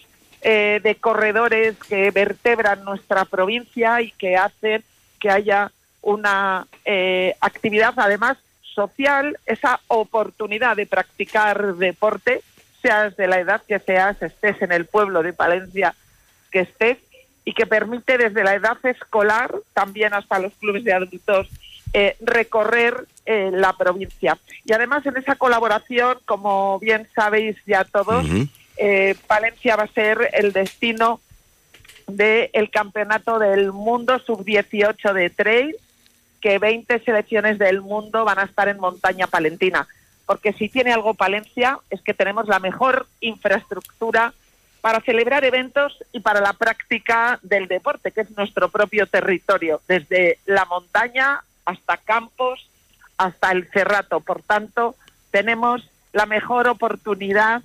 [0.48, 4.84] eh, de corredores que vertebran nuestra provincia y que hacen
[5.20, 5.72] que haya
[6.04, 12.44] una eh, actividad además social, esa oportunidad de practicar deporte,
[12.84, 15.96] seas de la edad que seas, estés en el pueblo de Palencia
[16.52, 17.00] que estés,
[17.44, 21.48] y que permite desde la edad escolar, también hasta los clubes de adultos,
[21.92, 24.38] eh, recorrer la provincia.
[24.64, 28.28] Y además en esa colaboración, como bien sabéis ya todos,
[28.78, 31.20] eh, Palencia va a ser el destino
[32.08, 35.76] del campeonato del mundo sub-18 de trail,
[36.42, 39.88] que 20 selecciones del mundo van a estar en montaña palentina.
[40.26, 44.34] Porque si tiene algo Palencia es que tenemos la mejor infraestructura
[44.82, 50.38] para celebrar eventos y para la práctica del deporte, que es nuestro propio territorio, desde
[50.46, 52.70] la montaña hasta campos,
[53.18, 54.20] hasta el cerrato.
[54.20, 54.96] Por tanto,
[55.32, 57.64] tenemos la mejor oportunidad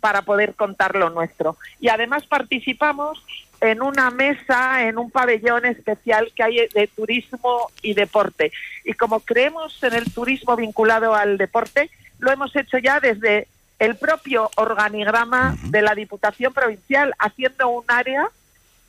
[0.00, 1.56] para poder contar lo nuestro.
[1.80, 3.22] Y además participamos
[3.60, 8.52] en una mesa, en un pabellón especial que hay de turismo y deporte.
[8.84, 13.46] Y como creemos en el turismo vinculado al deporte, lo hemos hecho ya desde
[13.78, 18.28] el propio organigrama de la Diputación Provincial, haciendo un área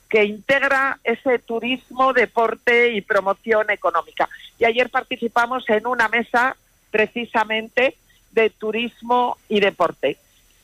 [0.08, 4.28] que integra ese turismo, deporte y promoción económica.
[4.58, 6.56] Y ayer participamos en una mesa
[6.90, 7.96] precisamente
[8.32, 10.18] de turismo y deporte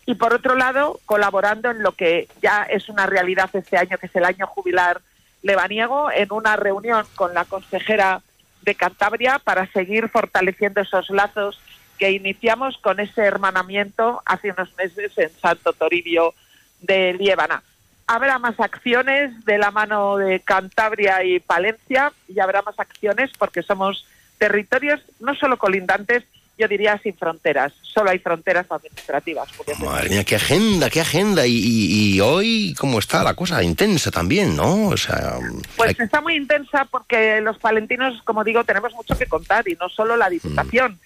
[0.09, 4.07] y por otro lado colaborando en lo que ya es una realidad este año, que
[4.07, 5.03] es el año jubilar
[5.43, 8.23] lebaniego, en una reunión con la consejera
[8.63, 11.61] de Cantabria para seguir fortaleciendo esos lazos
[11.99, 16.33] que iniciamos con ese hermanamiento hace unos meses en Santo Toribio
[16.81, 17.63] de Liébana.
[18.07, 23.63] Habrá más acciones de la mano de Cantabria y Palencia y habrá más acciones porque
[23.63, 24.07] somos
[24.39, 26.25] territorios no solo colindantes,
[26.59, 29.49] yo diría sin fronteras, solo hay fronteras administrativas.
[29.79, 31.47] Madre mía, qué agenda, qué agenda.
[31.47, 33.63] Y, hoy, ¿cómo está la cosa?
[33.63, 34.89] Intensa también, ¿no?
[34.89, 35.39] O sea,
[35.77, 39.89] pues está muy intensa porque los palentinos, como digo, tenemos mucho que contar y no
[39.89, 40.93] solo la Diputación.
[40.93, 40.99] Mm.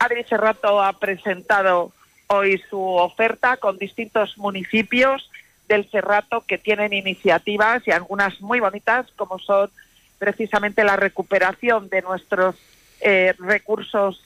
[0.00, 1.92] Adri Serrato ha presentado
[2.28, 5.30] hoy su oferta con distintos municipios
[5.68, 9.70] del Cerrato que tienen iniciativas y algunas muy bonitas, como son
[10.18, 12.56] precisamente la recuperación de nuestros
[13.00, 14.22] eh, recursos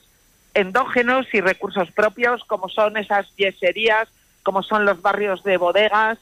[0.55, 4.09] endógenos y recursos propios, como son esas yeserías,
[4.43, 6.19] como son los barrios de bodegas,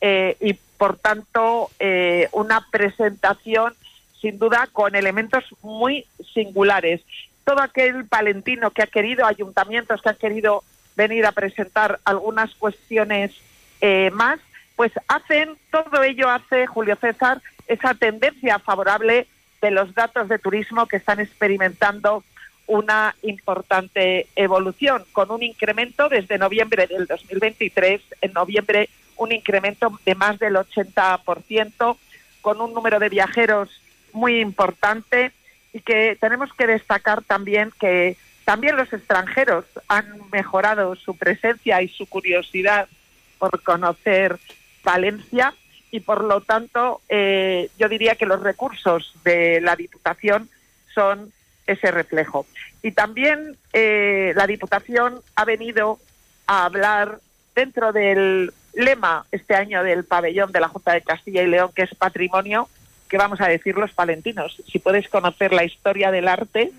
[0.00, 3.74] eh, y por tanto eh, una presentación
[4.20, 7.00] sin duda con elementos muy singulares.
[7.44, 10.64] todo aquel palentino que ha querido, ayuntamientos que han querido
[10.96, 13.32] venir a presentar algunas cuestiones
[13.82, 14.40] eh, más,
[14.76, 19.26] pues hacen, todo ello hace, Julio César, esa tendencia favorable
[19.60, 22.24] de los datos de turismo que están experimentando
[22.66, 30.14] una importante evolución, con un incremento desde noviembre del 2023, en noviembre un incremento de
[30.14, 31.96] más del 80%,
[32.40, 33.70] con un número de viajeros
[34.12, 35.32] muy importante.
[35.72, 41.88] Y que tenemos que destacar también que también los extranjeros han mejorado su presencia y
[41.88, 42.88] su curiosidad
[43.38, 44.38] por conocer
[44.84, 45.54] Valencia.
[45.90, 50.48] Y por lo tanto eh, yo diría que los recursos de la Diputación
[50.94, 51.32] son
[51.66, 52.46] ese reflejo.
[52.82, 55.98] Y también eh, la Diputación ha venido
[56.46, 57.20] a hablar
[57.54, 61.82] dentro del lema este año del pabellón de la Junta de Castilla y León, que
[61.82, 62.68] es patrimonio,
[63.08, 64.60] que vamos a decir los palentinos.
[64.70, 66.72] Si puedes conocer la historia del arte,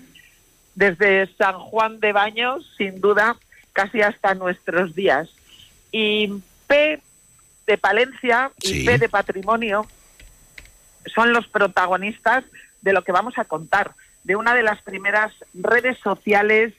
[0.74, 3.36] desde San Juan de Baños, sin duda,
[3.72, 5.28] casi hasta nuestros días.
[5.90, 7.00] Y P
[7.66, 9.86] de Palencia y P de Patrimonio
[11.14, 12.44] son los protagonistas
[12.82, 13.92] de lo que vamos a contar,
[14.26, 16.74] de una de las primeras redes sociales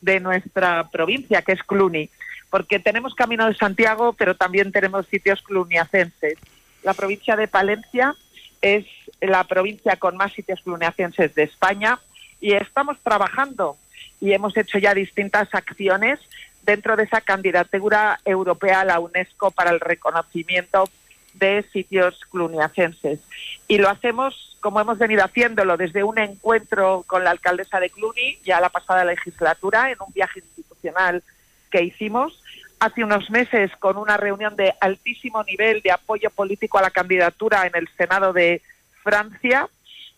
[0.00, 2.08] de nuestra provincia, que es Cluny,
[2.48, 6.38] porque tenemos Camino de Santiago, pero también tenemos sitios cluniacenses.
[6.84, 8.14] La provincia de Palencia
[8.60, 8.86] es
[9.20, 11.98] la provincia con más sitios cluniacenses de España
[12.40, 13.76] y estamos trabajando
[14.20, 16.20] y hemos hecho ya distintas acciones
[16.62, 20.88] dentro de esa candidatura europea a la UNESCO para el reconocimiento
[21.34, 23.20] de sitios cluniacenses.
[23.68, 28.38] Y lo hacemos como hemos venido haciéndolo desde un encuentro con la alcaldesa de Cluny,
[28.44, 31.22] ya la pasada legislatura, en un viaje institucional
[31.68, 32.40] que hicimos,
[32.78, 37.66] hace unos meses con una reunión de altísimo nivel de apoyo político a la candidatura
[37.66, 38.62] en el Senado de
[39.02, 39.68] Francia,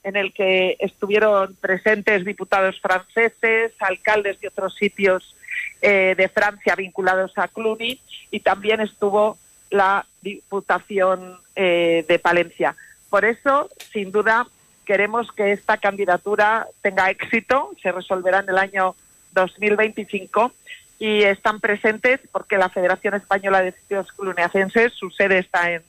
[0.02, 5.34] en el que estuvieron presentes diputados franceses, alcaldes de otros sitios
[5.80, 7.98] eh, de Francia vinculados a Cluny
[8.30, 9.38] y también estuvo
[9.74, 12.74] la Diputación eh, de Palencia.
[13.10, 14.46] Por eso, sin duda,
[14.86, 18.94] queremos que esta candidatura tenga éxito, se resolverá en el año
[19.32, 20.52] 2025
[20.98, 25.82] y están presentes porque la Federación Española de Sitios Cluniacenses, su sede está en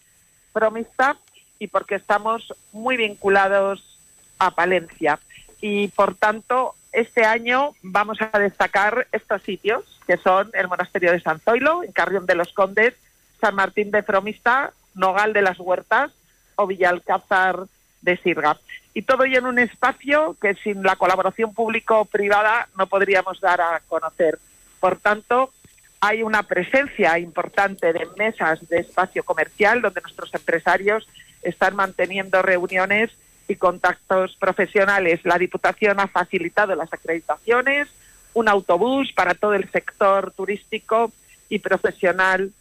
[0.51, 1.17] Promista
[1.59, 3.99] y porque estamos muy vinculados
[4.39, 5.19] a Palencia.
[5.61, 11.21] Y por tanto, este año vamos a destacar estos sitios, que son el Monasterio de
[11.21, 12.93] San Zoilo, en Carrión de los Condes,
[13.39, 16.11] San Martín de Fromista, Nogal de las Huertas
[16.55, 17.65] o Villalcázar
[18.01, 18.57] de Sirga.
[18.93, 23.81] Y todo ello en un espacio que sin la colaboración público-privada no podríamos dar a
[23.87, 24.39] conocer.
[24.79, 25.51] Por tanto,
[25.99, 31.07] hay una presencia importante de mesas de espacio comercial donde nuestros empresarios
[31.41, 33.11] están manteniendo reuniones
[33.47, 35.21] y contactos profesionales.
[35.23, 37.87] La Diputación ha facilitado las acreditaciones,
[38.33, 41.11] un autobús para todo el sector turístico
[41.49, 42.51] y profesional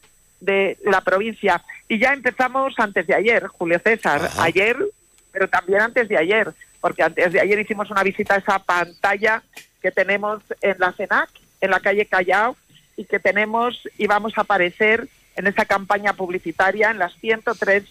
[0.44, 1.62] de la provincia.
[1.88, 4.76] Y ya empezamos antes de ayer, Julio César, ayer,
[5.32, 9.42] pero también antes de ayer, porque antes de ayer hicimos una visita a esa pantalla
[9.82, 11.30] que tenemos en la CENAC,
[11.60, 12.56] en la calle Callao,
[12.96, 17.84] y que tenemos y vamos a aparecer en esa campaña publicitaria en las 103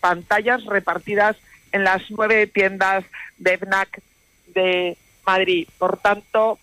[0.00, 1.36] pantallas repartidas
[1.72, 3.04] en las nueve tiendas
[3.38, 4.02] de FNAC
[4.48, 5.68] de Madrid.
[5.78, 6.58] Por tanto,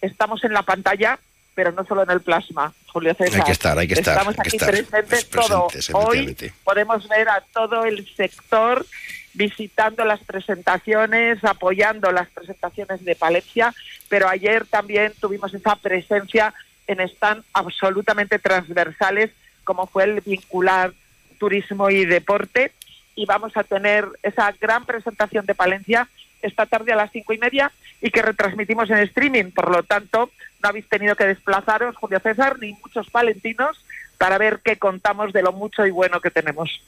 [0.00, 1.18] estamos en la pantalla,
[1.60, 3.40] pero no solo en el plasma, Julio César.
[3.40, 4.16] Hay que estar, hay que estar.
[4.16, 5.68] Estamos aquí presentes, todo.
[5.92, 8.86] Hoy podemos ver a todo el sector
[9.34, 13.74] visitando las presentaciones, apoyando las presentaciones de Palencia,
[14.08, 16.54] pero ayer también tuvimos esa presencia
[16.86, 19.30] en stand absolutamente transversales,
[19.62, 20.94] como fue el vincular
[21.38, 22.72] turismo y deporte,
[23.16, 26.08] y vamos a tener esa gran presentación de Palencia
[26.42, 29.50] esta tarde a las cinco y media y que retransmitimos en streaming.
[29.52, 30.30] Por lo tanto,
[30.62, 33.76] no habéis tenido que desplazaros, Julio César, ni muchos palentinos
[34.18, 36.82] para ver qué contamos de lo mucho y bueno que tenemos.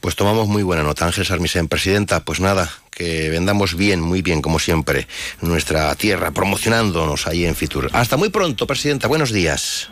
[0.00, 2.24] Pues tomamos muy buena nota, Ángel Sarmisen, presidenta.
[2.24, 5.06] Pues nada, que vendamos bien, muy bien, como siempre,
[5.40, 7.90] nuestra tierra, promocionándonos ahí en Fitur.
[7.92, 9.06] Hasta muy pronto, presidenta.
[9.06, 9.90] Buenos días.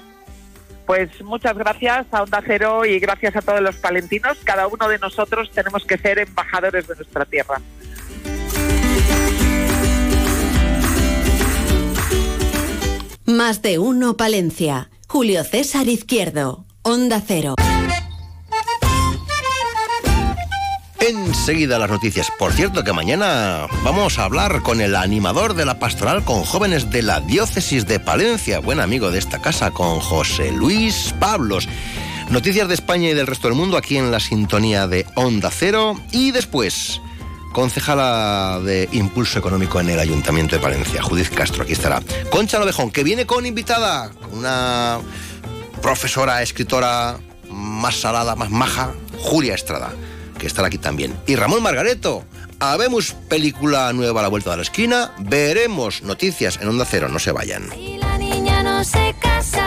[0.87, 4.39] Pues muchas gracias a Onda Cero y gracias a todos los palentinos.
[4.43, 7.61] Cada uno de nosotros tenemos que ser embajadores de nuestra tierra.
[13.33, 14.91] Más de uno Palencia.
[15.09, 16.67] Julio César Izquierdo.
[16.83, 17.55] Onda Cero.
[21.01, 22.29] Enseguida las noticias.
[22.39, 26.91] Por cierto que mañana vamos a hablar con el animador de la pastoral con jóvenes
[26.91, 31.67] de la diócesis de Palencia, buen amigo de esta casa, con José Luis Pablos.
[32.29, 35.99] Noticias de España y del resto del mundo aquí en la sintonía de Onda Cero
[36.11, 37.01] y después
[37.53, 42.03] concejala de Impulso Económico en el Ayuntamiento de Palencia, Judith Castro, aquí estará.
[42.31, 44.99] Concha Lovejón, que viene con invitada, una
[45.81, 47.19] profesora, escritora
[47.51, 49.93] más salada, más maja, Julia Estrada,
[50.39, 51.15] que estará aquí también.
[51.27, 52.25] Y Ramón Margareto,
[52.59, 57.19] habemos película nueva a la vuelta de la esquina, veremos noticias en Onda Cero, no
[57.19, 57.69] se vayan.
[57.69, 59.67] la niña no se casa,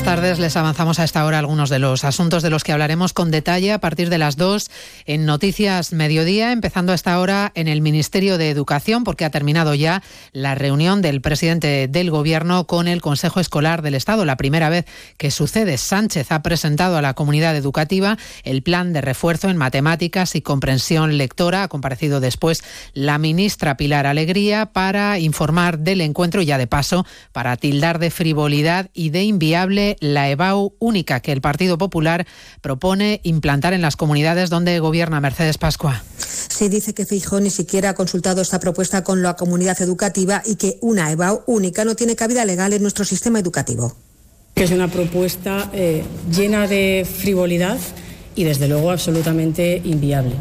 [0.00, 0.38] Buenas tardes.
[0.38, 3.70] Les avanzamos a esta hora algunos de los asuntos de los que hablaremos con detalle
[3.70, 4.70] a partir de las dos
[5.04, 9.74] en Noticias Mediodía, empezando a esta hora en el Ministerio de Educación, porque ha terminado
[9.74, 14.24] ya la reunión del presidente del Gobierno con el Consejo Escolar del Estado.
[14.24, 14.86] La primera vez
[15.18, 20.34] que sucede, Sánchez ha presentado a la comunidad educativa el plan de refuerzo en matemáticas
[20.34, 21.64] y comprensión lectora.
[21.64, 27.04] Ha comparecido después la ministra Pilar Alegría para informar del encuentro y ya de paso
[27.32, 32.26] para tildar de frivolidad y de inviable la EBAU única que el Partido Popular
[32.60, 36.02] propone implantar en las comunidades donde gobierna Mercedes Pascua.
[36.18, 40.56] Se dice que Feijóo ni siquiera ha consultado esta propuesta con la comunidad educativa y
[40.56, 43.96] que una EBAU única no tiene cabida legal en nuestro sistema educativo.
[44.54, 47.78] Que es una propuesta eh, llena de frivolidad
[48.34, 50.34] y desde luego absolutamente inviable.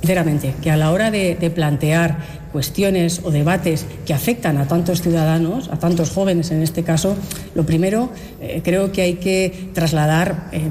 [0.00, 5.02] Sinceramente, que a la hora de, de plantear cuestiones o debates que afectan a tantos
[5.02, 7.16] ciudadanos, a tantos jóvenes en este caso,
[7.54, 10.68] lo primero eh, creo que hay que trasladar eh,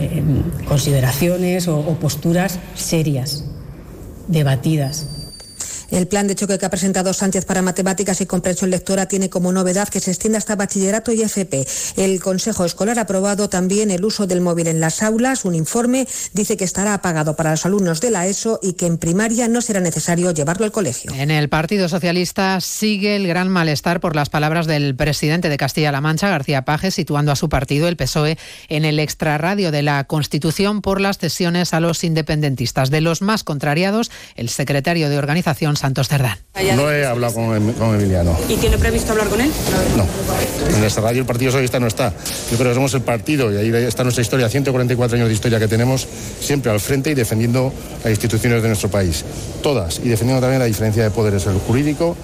[0.00, 0.22] eh,
[0.66, 3.44] consideraciones o posturas serias,
[4.28, 5.19] debatidas.
[5.90, 9.52] El plan de choque que ha presentado Sánchez para matemáticas y comprensión lectora tiene como
[9.52, 11.66] novedad que se extienda hasta bachillerato y FP.
[11.96, 15.44] El Consejo Escolar ha aprobado también el uso del móvil en las aulas.
[15.44, 18.98] Un informe dice que estará apagado para los alumnos de la ESO y que en
[18.98, 21.12] primaria no será necesario llevarlo al colegio.
[21.14, 26.00] En el Partido Socialista sigue el gran malestar por las palabras del presidente de Castilla-La
[26.00, 28.38] Mancha, García Paje, situando a su partido, el PSOE,
[28.68, 32.90] en el extrarradio de la Constitución por las cesiones a los independentistas.
[32.90, 36.36] De los más contrariados, el secretario de organización Santos Cerdán.
[36.76, 38.36] No he hablado con, con, Emiliano.
[38.50, 39.50] ¿Y tiene previsto hablar con él?
[39.96, 40.04] No.
[40.76, 42.12] En esta radio el Partido Socialista no está.
[42.50, 45.58] Yo creo que somos el partido y ahí está nuestra historia, 144 años de historia
[45.58, 46.06] que tenemos,
[46.38, 47.72] siempre al frente y defendiendo
[48.04, 49.24] las instituciones de nuestro país.
[49.62, 50.00] Todas.
[50.04, 52.14] Y defendiendo también la diferencia de poderes, el jurídico,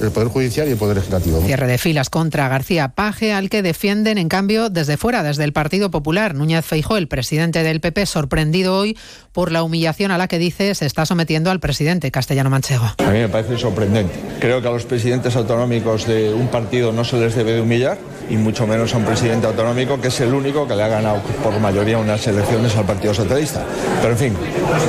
[0.00, 1.40] el Poder Judicial y el Poder Legislativo.
[1.42, 5.52] Cierre de filas contra García Paje, al que defienden, en cambio, desde fuera, desde el
[5.52, 6.34] Partido Popular.
[6.34, 8.96] Núñez Feijó, el presidente del PP, sorprendido hoy
[9.32, 12.84] por la humillación a la que dice se está sometiendo al presidente castellano manchego.
[12.98, 14.14] A mí me parece sorprendente.
[14.40, 17.98] Creo que a los presidentes autonómicos de un partido no se les debe de humillar
[18.30, 21.20] y mucho menos a un presidente autonómico que es el único que le ha ganado
[21.42, 23.64] por mayoría unas elecciones al Partido Socialista.
[24.00, 24.34] Pero en fin,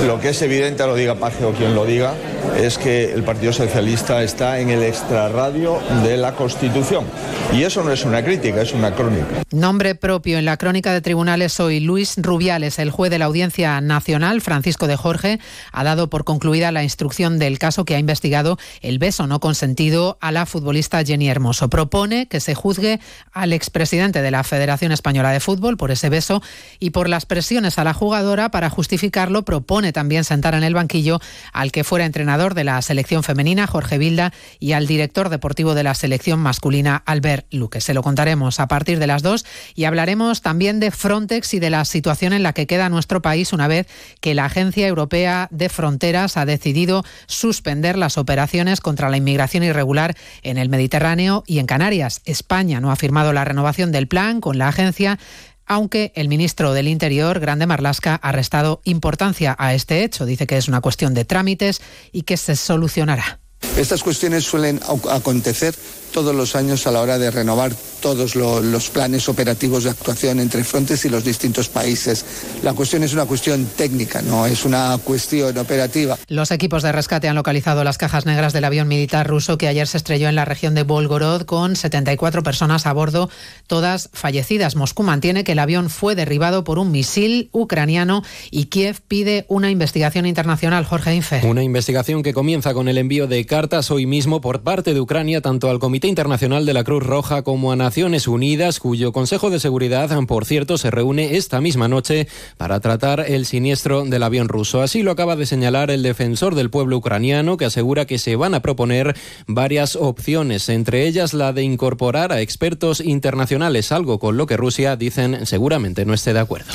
[0.06, 2.14] lo que es evidente, lo diga Paje o quien lo diga,
[2.58, 7.06] es que el Partido Socialista está en el extrarradio de la Constitución.
[7.54, 9.26] Y eso no es una crítica, es una crónica.
[9.52, 13.82] Nombre propio en la crónica de tribunales hoy, Luis Rubiales, el juez de la Audiencia
[13.82, 15.40] Nacional, Francisco de Jorge,
[15.72, 20.18] ha dado por concluida la instrucción del caso que ha investigado el beso no consentido
[20.22, 21.70] a la futbolista Jenny Hermoso.
[21.70, 23.00] Propone que se juzgue
[23.34, 26.42] al expresidente de la Federación Española de Fútbol por ese beso
[26.80, 29.44] y por las presiones a la jugadora para justificarlo.
[29.44, 31.20] Propone también sentar en el banquillo
[31.54, 35.84] al que fuera entrenador de la selección femenina, Jorge Vilda, y al director deportivo de
[35.84, 37.82] la selección masculina, Albert Luque.
[37.82, 41.70] Se lo contaremos a partir de las dos y hablaremos también de Frontex y de
[41.70, 43.88] la situación en la que queda nuestro país una vez
[44.20, 50.16] que la Agencia Europea de Fronteras ha decidido suspender las operaciones contra la inmigración irregular
[50.44, 52.22] en el Mediterráneo y en Canarias.
[52.26, 55.20] España no ha firmado la renovación del plan con la agencia
[55.68, 60.26] aunque el ministro del Interior, Grande Marlasca, ha restado importancia a este hecho.
[60.26, 63.40] Dice que es una cuestión de trámites y que se solucionará.
[63.78, 65.74] Estas cuestiones suelen acontecer
[66.12, 70.40] todos los años a la hora de renovar todos lo, los planes operativos de actuación
[70.40, 72.26] entre Frontex y los distintos países.
[72.64, 76.18] La cuestión es una cuestión técnica, no es una cuestión operativa.
[76.28, 79.88] Los equipos de rescate han localizado las cajas negras del avión militar ruso que ayer
[79.88, 83.30] se estrelló en la región de Volgorod con 74 personas a bordo,
[83.68, 84.76] todas fallecidas.
[84.76, 89.70] Moscú mantiene que el avión fue derribado por un misil ucraniano y Kiev pide una
[89.70, 90.86] investigación internacional.
[90.86, 91.42] Jorge Infe.
[91.46, 95.42] Una investigación que comienza con el envío de cartas hoy mismo por parte de Ucrania
[95.42, 99.60] tanto al Comité Internacional de la Cruz Roja como a Naciones Unidas, cuyo Consejo de
[99.60, 104.82] Seguridad, por cierto, se reúne esta misma noche para tratar el siniestro del avión ruso.
[104.82, 108.54] Así lo acaba de señalar el defensor del pueblo ucraniano, que asegura que se van
[108.54, 114.48] a proponer varias opciones, entre ellas la de incorporar a expertos internacionales, algo con lo
[114.48, 116.72] que Rusia, dicen, seguramente no esté de acuerdo.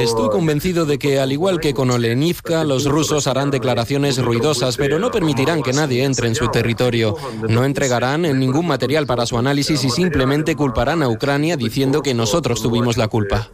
[0.00, 4.98] Estoy convencido de que, al igual que con Olenivka, los rusos harán declaraciones ruidosas, pero
[4.98, 7.16] no permitirán que nadie entre en su territorio.
[7.48, 12.62] No entregarán ningún material para su análisis y simplemente culparán a Ucrania diciendo que nosotros
[12.62, 13.50] tuvimos la culpa.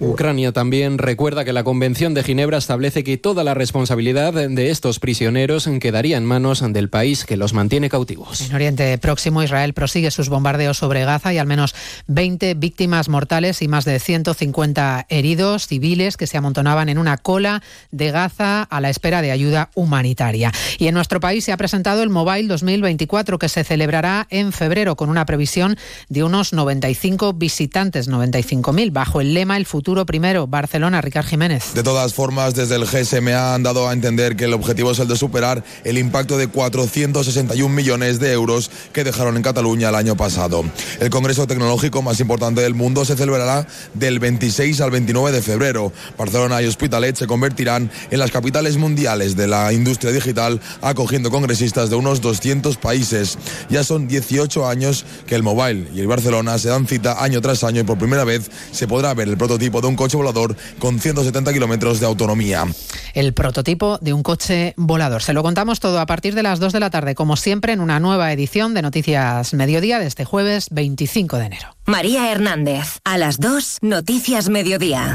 [0.00, 4.98] Ucrania también recuerda que la Convención de Ginebra establece que toda la responsabilidad de estos
[4.98, 8.40] prisioneros quedaría en manos del país que los mantiene cautivos.
[8.42, 11.74] En Oriente Próximo, Israel prosigue sus bombardeos sobre Gaza y al menos
[12.06, 17.62] 20 víctimas mortales y más de 150 heridos civiles que se amontonaban en una cola
[17.90, 20.52] de Gaza a la espera de ayuda humanitaria.
[20.78, 24.96] Y en nuestro país se ha presentado el Mobile 2024 que se celebrará en febrero
[24.96, 25.76] con una previsión
[26.08, 30.46] de unos 95 visitantes, 95.000, bajo el lema El futuro primero.
[30.46, 31.74] Barcelona, Ricard Jiménez.
[31.74, 35.08] De todas formas, desde el GSMA han dado a entender que el objetivo es el
[35.08, 40.16] de superar el impacto de 461 millones de euros que dejaron en Cataluña el año
[40.16, 40.64] pasado.
[41.00, 45.92] El Congreso Tecnológico más importante del mundo se celebrará del 26 al 29 de febrero.
[46.18, 51.90] Barcelona y Hospitalet se convertirán en las capitales mundiales de la industria digital, acogiendo congresistas
[51.90, 53.38] de unos 200 países.
[53.70, 57.62] Ya son 18 años que el Mobile y el Barcelona se dan cita año tras
[57.62, 60.98] año y por primera vez se podrá ver el prototipo de un coche volador con
[60.98, 62.66] 170 kilómetros de autonomía.
[63.14, 65.22] El prototipo de un coche volador.
[65.22, 67.80] Se lo contamos todo a partir de las 2 de la tarde, como siempre, en
[67.80, 71.76] una nueva edición de Noticias Mediodía de este jueves 25 de enero.
[71.84, 75.14] María Hernández, a las 2, Noticias Mediodía.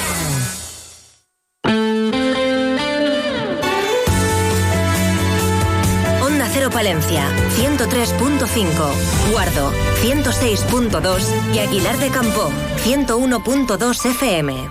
[6.81, 7.29] Palencia,
[7.59, 9.71] 103.5, Guardo,
[10.01, 12.49] 106.2 y Aguilar de Campo,
[12.83, 14.67] 101.2 FM.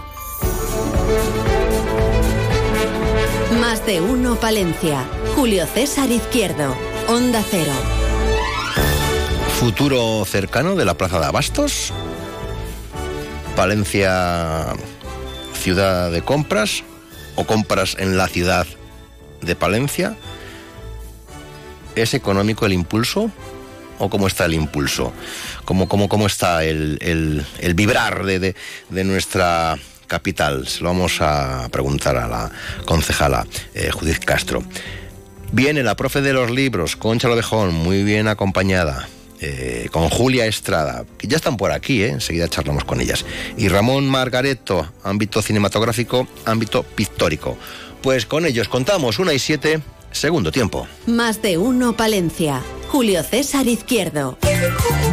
[3.60, 5.04] Más de uno Palencia.
[5.36, 6.74] Julio César Izquierdo,
[7.06, 7.74] Onda Cero.
[9.60, 11.92] Futuro cercano de la Plaza de Abastos.
[13.54, 14.74] Palencia,
[15.52, 16.82] ciudad de compras
[17.36, 18.66] o compras en la ciudad
[19.42, 20.16] de Palencia.
[21.94, 23.30] ¿Es económico el impulso?
[23.98, 25.12] ¿O cómo está el impulso?
[25.64, 26.98] ¿Cómo, cómo, cómo está el,
[27.60, 28.54] el- vibrar de, de-
[28.88, 29.76] de nuestra
[30.06, 30.66] capital?
[30.66, 32.50] Se lo vamos a preguntar a la
[32.86, 34.62] concejala eh, Judith Castro.
[35.52, 39.08] Viene la profe de los libros, Concha Lobejón, muy bien acompañada.
[39.42, 42.10] eh, con Julia Estrada, que ya están por aquí, ¿eh?
[42.10, 43.24] enseguida charlamos con ellas.
[43.56, 47.56] Y Ramón Margareto, ámbito cinematográfico, ámbito pictórico.
[48.02, 49.80] Pues con ellos contamos una y siete,
[50.10, 50.86] segundo tiempo.
[51.06, 52.62] Más de uno Palencia.
[52.88, 54.36] Julio César Izquierdo.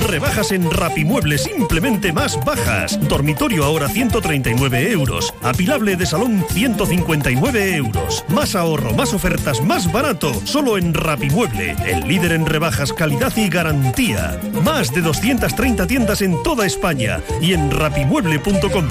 [0.07, 2.99] Rebajas en Rapimueble, simplemente más bajas.
[3.07, 5.31] Dormitorio ahora 139 euros.
[5.43, 8.25] Apilable de salón 159 euros.
[8.29, 10.33] Más ahorro, más ofertas, más barato.
[10.45, 14.39] Solo en Rapimueble, el líder en rebajas, calidad y garantía.
[14.63, 18.87] Más de 230 tiendas en toda España y en rapimueble.com.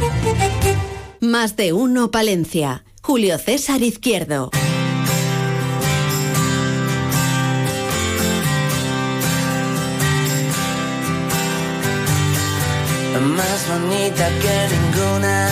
[1.20, 2.84] Más de uno Palencia.
[3.02, 4.50] Julio César Izquierdo.
[13.80, 15.48] Bonita que ninguna,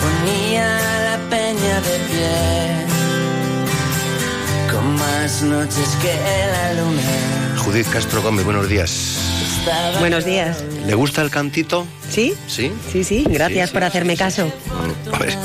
[0.00, 0.66] ponía
[1.04, 2.30] la peña de pie,
[4.70, 6.14] con más noches que
[6.50, 7.56] la luna.
[7.58, 9.16] Judith Castro Gómez, buenos días.
[9.98, 10.62] Buenos días.
[10.86, 11.86] ¿Le gusta el cantito?
[12.10, 12.34] ¿Sí?
[12.48, 12.72] Sí.
[12.90, 14.50] Sí, sí, gracias Sí, por sí, hacerme caso.
[15.12, 15.36] A ver,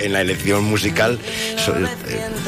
[0.00, 1.18] en la elección musical
[1.62, 1.86] so- eh,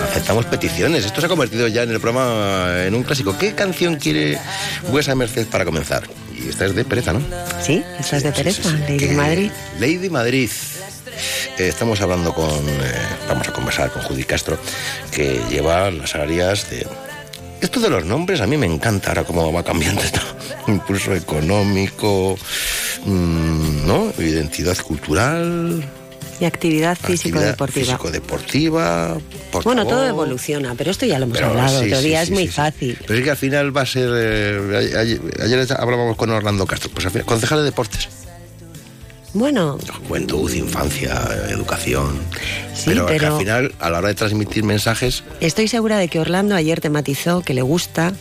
[0.03, 1.05] aceptamos peticiones.
[1.05, 3.37] Esto se ha convertido ya en el programa en un clásico.
[3.39, 4.39] ¿Qué canción quiere
[4.89, 6.05] Huesa Merced para comenzar?
[6.45, 7.21] Y esta es de Pereza, ¿no?
[7.63, 9.51] Sí, esta es de Teresa, Lady Madrid.
[9.79, 10.51] Lady Madrid.
[11.59, 12.93] Eh, estamos hablando con, eh,
[13.29, 14.59] vamos a conversar con Judy Castro,
[15.11, 16.87] que lleva las áreas de...
[17.61, 20.21] Esto de los nombres a mí me encanta ahora cómo va cambiando esto.
[20.67, 22.39] Impulso económico,
[23.05, 24.13] mm, ¿no?
[24.19, 25.85] Identidad cultural,
[26.41, 27.85] Y actividad físico-deportiva.
[27.87, 29.19] físico-deportiva.
[29.53, 31.81] por Bueno, todo evoluciona, pero esto ya lo hemos Pero hablado.
[31.81, 32.99] sí, Otro sí, es sí, muy fácil.
[33.07, 34.09] Pero es que al final va a ser.
[34.15, 38.09] eh, ayer, ayer hablábamos con Orlando Castro, pues al final, concejal de deportes.
[39.33, 39.79] Bueno,
[40.09, 42.19] Juventud, infancia, educación.
[42.75, 46.09] Sí, pero, que pero- al final, a la hora de transmitir mensajes, estoy segura de
[46.09, 48.13] que Orlando ayer te matizó que le gusta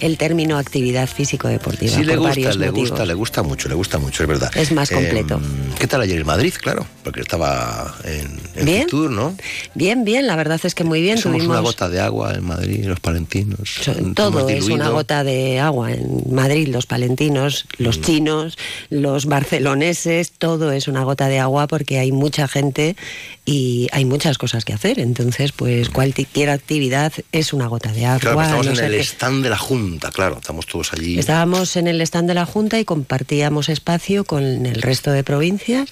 [0.00, 1.94] el término actividad físico-deportiva.
[1.94, 2.90] sí le gusta, varios le motivos.
[2.90, 4.50] gusta, le gusta mucho, le gusta mucho, es verdad.
[4.56, 5.36] Es más completo.
[5.36, 6.52] Eh, ¿Qué tal ayer en Madrid?
[6.60, 8.82] Claro, porque estaba en, en Bien.
[8.84, 9.36] Fitur, ¿no?
[9.74, 11.16] Bien, bien, la verdad es que muy bien.
[11.18, 13.80] Somos Tuvimos una gota de agua en Madrid, los palentinos.
[14.14, 17.82] todo es una gota de agua en Madrid, los palentinos, Mm.
[17.84, 18.58] los chinos,
[18.90, 22.96] los barceloneses, todo es una gota de agua porque hay mucha gente
[23.44, 24.98] y hay muchas cosas que hacer.
[24.98, 28.20] Entonces, pues cualquier actividad es una gota de agua.
[28.20, 31.18] Claro, pero estamos no en el stand de la Junta, claro, estamos todos allí.
[31.18, 35.90] Estábamos en el stand de la Junta y compartíamos espacio con el resto de provincias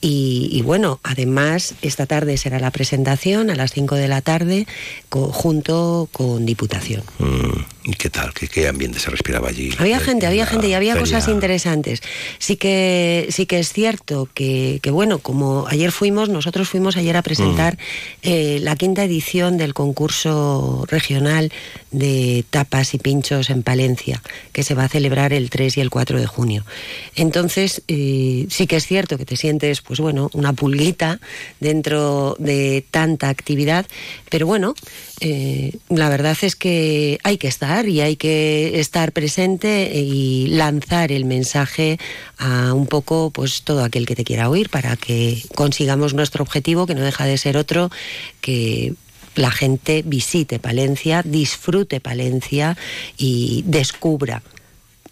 [0.00, 4.66] y, y bueno, además esta tarde será la presentación a las 5 de la tarde
[5.08, 7.02] co- junto con Diputación.
[7.18, 8.32] Mm, ¿Y qué tal?
[8.34, 9.70] ¿Qué, qué ambiente se respiraba allí?
[9.78, 11.00] Había En gente, había gente y había feria?
[11.18, 12.00] cosas interesantes.
[12.38, 17.16] Sí que, sí que es cierto que, que, bueno, como ayer fuimos, nosotros fuimos ayer
[17.16, 17.78] a presentar Mm.
[18.22, 21.50] eh, la quinta edición del concurso regional
[21.90, 24.22] de tapas y pinchos en Palencia,
[24.52, 26.64] que se va a celebrar el 3 y el 4 de junio.
[27.16, 31.18] Entonces, eh, sí que es cierto que te sientes, pues bueno, una pulguita
[31.60, 33.86] dentro de tanta actividad,
[34.28, 34.74] pero bueno,
[35.20, 41.10] eh, la verdad es que hay que estar y hay que estar presente y lanzar
[41.10, 41.98] el mensaje
[42.36, 46.86] a un poco pues todo aquel que te quiera oír para que consigamos nuestro objetivo
[46.86, 47.90] que no deja de ser otro
[48.42, 48.92] que
[49.36, 52.76] la gente visite Palencia, disfrute Palencia
[53.16, 54.42] y descubra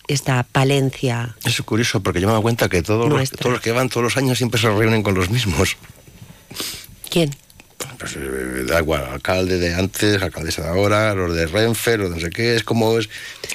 [0.09, 3.73] esta Palencia Es curioso porque yo me doy cuenta que todos los, todos los que
[3.73, 5.77] van todos los años siempre se reúnen con los mismos.
[7.11, 7.35] ¿Quién?
[7.99, 12.17] Pues, eh, da igual, alcalde de antes, alcaldesa de ahora, los de Renfe, los de
[12.17, 13.09] no sé qué, es como es.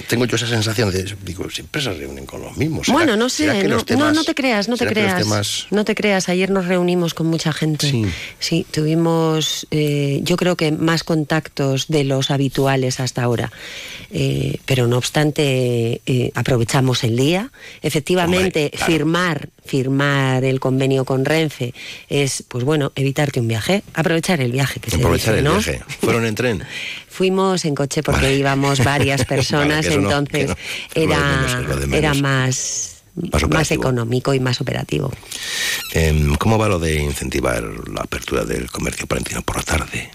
[0.07, 2.85] Tengo yo esa sensación de, digo, siempre se reúnen con los mismos.
[2.87, 5.21] ¿Será- Bueno, no sé, no, temas- no, no te creas, no te creas.
[5.21, 7.91] temas- No te creas, ayer nos reunimos con mucha gente.
[8.39, 13.51] Sí, tuvimos, eh, yo creo que más contactos de los habituales hasta ahora.
[14.11, 17.51] Eh, pero no obstante, eh, aprovechamos el día.
[17.81, 18.91] Efectivamente, Hombre, claro.
[18.91, 21.73] firmar, firmar el convenio con Renfe
[22.09, 25.53] es, pues bueno, evitarte un viaje, aprovechar el viaje que Aprovechar se el dice, ¿no?
[25.61, 25.81] viaje.
[26.01, 26.63] ¿Fueron en tren?
[27.07, 30.55] Fuimos en coche porque íbamos varias personas, no, entonces no.
[30.93, 33.03] Era, menos, era más,
[33.49, 35.09] más, económico y más operativo.
[35.93, 40.11] Em, ¿Cómo va lo de incentivar la apertura del comercio palentino por la tarde?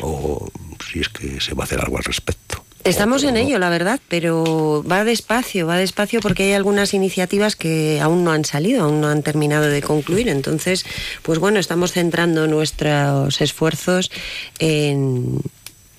[0.00, 0.50] O
[0.90, 2.64] si es que se va a hacer algo al respecto.
[2.82, 8.00] Estamos en ello, la verdad, pero va despacio, va despacio porque hay algunas iniciativas que
[8.00, 10.28] aún no han salido, aún no han terminado de concluir.
[10.28, 10.86] Entonces,
[11.22, 14.10] pues bueno, estamos centrando nuestros esfuerzos
[14.58, 15.40] en,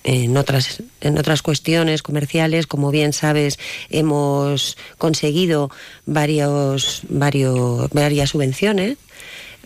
[0.03, 2.65] en otras, en otras cuestiones comerciales.
[2.65, 3.59] Como bien sabes,
[3.89, 5.69] hemos conseguido
[6.05, 8.97] varios, varios, varias subvenciones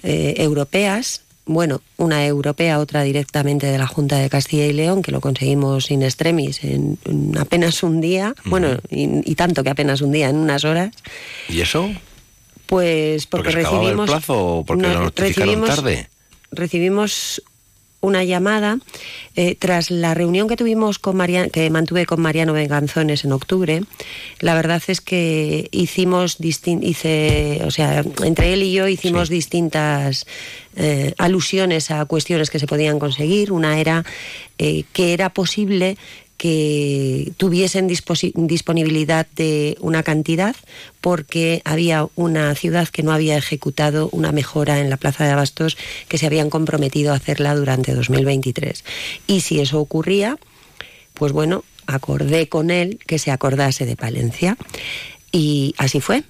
[0.03, 1.24] eh, europeas.
[1.47, 5.91] Bueno, una europea, otra directamente de la Junta de Castilla y León, que lo conseguimos
[5.91, 10.29] in extremis en, en apenas un día, bueno, y, y tanto que apenas un día,
[10.29, 10.91] en unas horas.
[11.47, 11.89] ¿Y eso?
[12.65, 14.09] Pues porque, ¿Porque se acababa el recibimos.
[14.09, 16.09] plazo o porque no, lo notificaron recibimos- tarde?
[16.51, 17.41] Recibimos
[18.01, 18.77] una llamada
[19.35, 23.81] eh, tras la reunión que tuvimos con Maria- que mantuve con Mariano Venganzones en octubre.
[24.39, 30.27] La verdad es que hicimos distin- hice, o sea, entre él y yo hicimos distintas
[30.75, 33.51] eh, alusiones a cuestiones que se podían conseguir.
[33.51, 34.03] Una era
[34.59, 35.97] eh, que era posible
[36.37, 40.55] que tuviesen disponibilidad de una cantidad
[40.99, 45.77] porque había una ciudad que no había ejecutado una mejora en la plaza de abastos
[46.07, 48.83] que se habían comprometido a hacerla durante 2023.
[49.27, 50.37] Y si eso ocurría,
[51.13, 54.57] pues bueno, acordé con él que se acordase de Palencia.
[55.31, 56.23] Y así fue.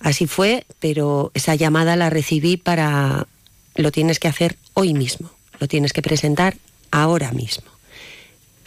[0.00, 3.26] Así fue, pero esa llamada la recibí para...
[3.74, 5.30] Lo tienes que hacer hoy mismo,
[5.60, 6.56] lo tienes que presentar
[6.90, 7.75] ahora mismo.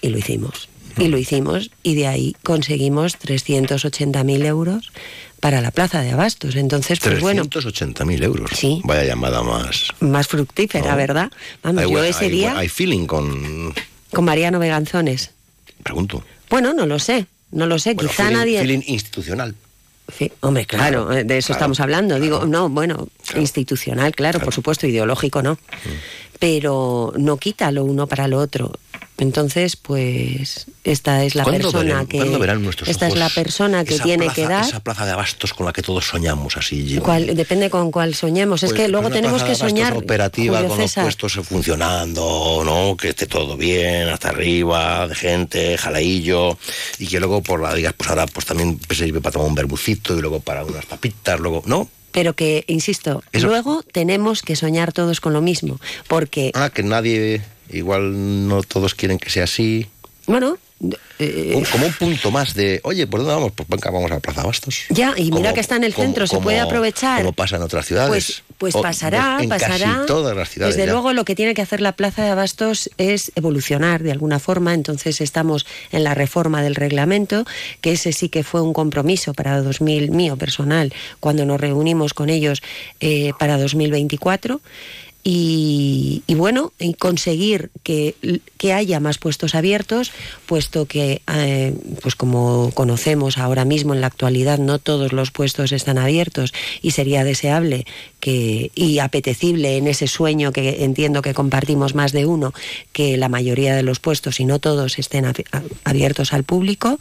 [0.02, 0.70] Y lo hicimos.
[0.98, 4.92] Y lo hicimos y de ahí conseguimos 380.000 euros
[5.40, 6.56] para la plaza de abastos.
[6.56, 8.50] Entonces, pues bueno, 380.000 euros.
[8.54, 8.82] Sí.
[8.84, 9.88] Vaya llamada más.
[10.02, 10.98] más fructífera, No.
[10.98, 11.32] ¿verdad?
[11.64, 13.74] Vamos, Hay yo ese hay día Hay feeling con.
[14.12, 15.32] con Mariano Veganzones.
[15.84, 16.24] Pregunto.
[16.50, 18.60] Bueno, no lo sé, no lo sé, Bueno, quizá feeling, nadie...
[18.60, 19.56] feeling institucional.
[20.18, 22.20] Sí, hombre, claro, Claro, de eso claro, estamos hablando.
[22.20, 25.60] Digo, no, bueno, institucional, claro, por supuesto, ideológico no.
[26.40, 28.72] Pero no quita lo uno para lo otro.
[29.18, 33.30] Entonces, pues esta es la ¿Cuándo persona verán- que cuándo verán nuestros esta es la
[33.30, 34.64] persona que tiene plaza- que dar.
[34.66, 36.98] Esa plaza de abastos con la que todos soñamos así.
[37.04, 38.64] cuál- depende con cuál soñemos.
[38.64, 41.34] es Pues, que luego una tenemos plaza que de soñar operativa Julio con los puestos
[41.46, 42.96] funcionando, ¿no?
[42.96, 46.58] Que esté todo bien, hasta arriba, de gente, jalaillo,
[46.98, 50.18] y que luego por la digas, pues ahora pues también sirve para tomar un verbucito
[50.18, 51.90] y luego para unas papitas, luego, ¿no?
[52.12, 55.80] Pero que, insisto, Eso- luego tenemos que soñar todos con lo mismo.
[56.08, 57.42] Porque, Ah, que nadie,
[57.72, 59.88] igual no todos quieren que sea así.
[60.26, 60.58] bueno,
[61.20, 63.52] eh, Un- como un punto más de, oye, ¿por dónde vamos?
[63.54, 64.86] Pues venga, vamos a la Plaza Bastos.
[64.90, 67.20] ya, y mira Como- que está en el como- centro, se puede aprovechar.
[67.22, 68.10] Como pasa en otras ciudades.
[68.10, 69.78] Pues, pues O- pasará, en pasará.
[69.78, 70.76] Casi todas las ciudades.
[70.76, 70.94] Desde ya.
[70.94, 74.74] luego lo que tiene que hacer la Plaza de Abastos es evolucionar de alguna forma.
[74.74, 77.46] Entonces estamos en la reforma del reglamento,
[77.82, 82.30] que ese sí que fue un compromiso para 2000 mío personal cuando nos reunimos con
[82.30, 82.62] ellos
[83.00, 84.62] eh, para 2024.
[85.22, 88.16] Y, y bueno, y conseguir que,
[88.58, 90.12] que haya más puestos abiertos,
[90.46, 95.74] puesto que, eh, pues como conocemos ahora mismo en la actualidad, no todos los puestos
[95.74, 97.86] están abiertos y sería deseable
[98.22, 102.54] que, y apetecible en ese sueño que entiendo que compartimos más de uno,
[102.94, 105.26] que la mayoría de los puestos, y no todos, estén
[105.84, 106.98] abiertos al público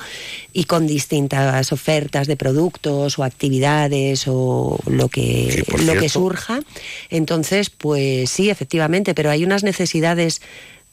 [0.53, 6.61] y con distintas ofertas de productos o actividades o lo que, lo que surja.
[7.11, 10.41] Entonces, pues sí, efectivamente, pero hay unas necesidades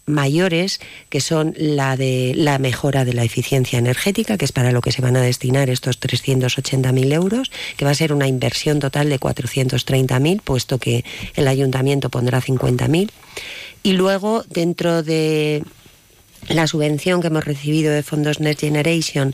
[0.05, 4.82] mayores que son la de la mejora de la eficiencia energética, que es para lo
[4.82, 9.09] que se van a destinar estos 380.000 euros, que va a ser una inversión total
[9.09, 11.03] de 430.000, puesto que
[11.36, 13.09] el ayuntamiento pondrá 50.000.
[13.84, 15.63] Y luego, dentro de
[16.49, 19.34] la subvención que hemos recibido de fondos Next Generation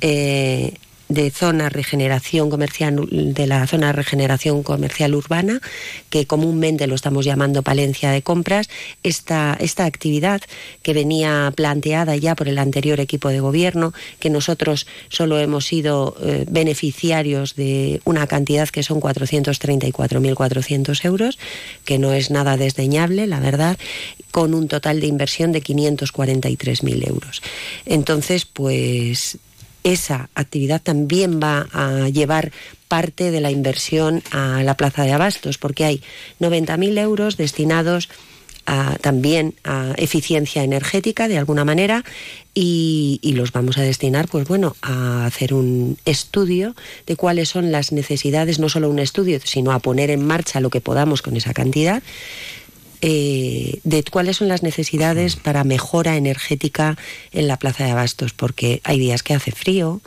[0.00, 0.74] eh,
[1.08, 5.60] de zona regeneración comercial de la zona regeneración comercial urbana
[6.10, 8.68] que comúnmente lo estamos llamando Palencia de compras
[9.02, 10.42] esta esta actividad
[10.82, 16.16] que venía planteada ya por el anterior equipo de gobierno que nosotros solo hemos sido
[16.22, 21.38] eh, beneficiarios de una cantidad que son 434.400 euros
[21.84, 23.78] que no es nada desdeñable la verdad
[24.30, 27.40] con un total de inversión de 543.000 euros.
[27.86, 29.38] Entonces pues
[29.92, 32.52] esa actividad también va a llevar
[32.88, 36.02] parte de la inversión a la plaza de abastos, porque hay
[36.40, 38.08] 90.000 euros destinados
[38.66, 42.04] a- también a eficiencia energética de alguna manera
[42.54, 46.74] y, los vamos a destinar, pues bueno, a hacer un estudio
[47.06, 50.68] de cuáles son las necesidades, no solo un estudio, sino a poner en marcha lo
[50.68, 52.02] que podamos con esa cantidad
[53.00, 56.96] eh, de cuáles son las necesidades para mejora energética
[57.32, 60.00] en la plaza de abastos, porque hay días que hace frío,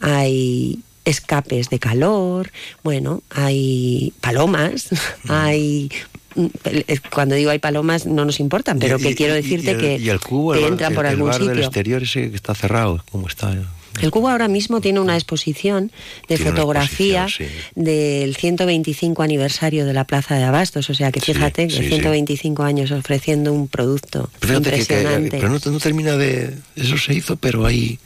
[0.00, 2.50] hay escapes de calor,
[2.82, 4.88] bueno, hay palomas,
[5.28, 5.90] hay
[6.34, 9.66] mm, eh, cuando digo hay palomas no nos importan, pero Y- que y- quiero decirte
[9.72, 11.48] y el- que y el cubo, el bar- entran por el- el algún bar del
[11.50, 11.64] sitio.
[11.64, 13.54] exterior ese que está cerrado, ¿cómo está?
[14.00, 15.92] El Cubo ahora mismo tiene una exposición
[16.28, 20.90] de Tiene fotografía exposición, del 125 aniversario de la Plaza de Abastos.
[20.90, 21.88] O sea que fíjate que sí, sí.
[21.90, 25.36] 125 años ofreciendo un producto Pero fíjate que- que, impresionante.
[25.38, 26.54] pero no, no termina de.
[26.76, 27.98] Eso se hizo, pero ahí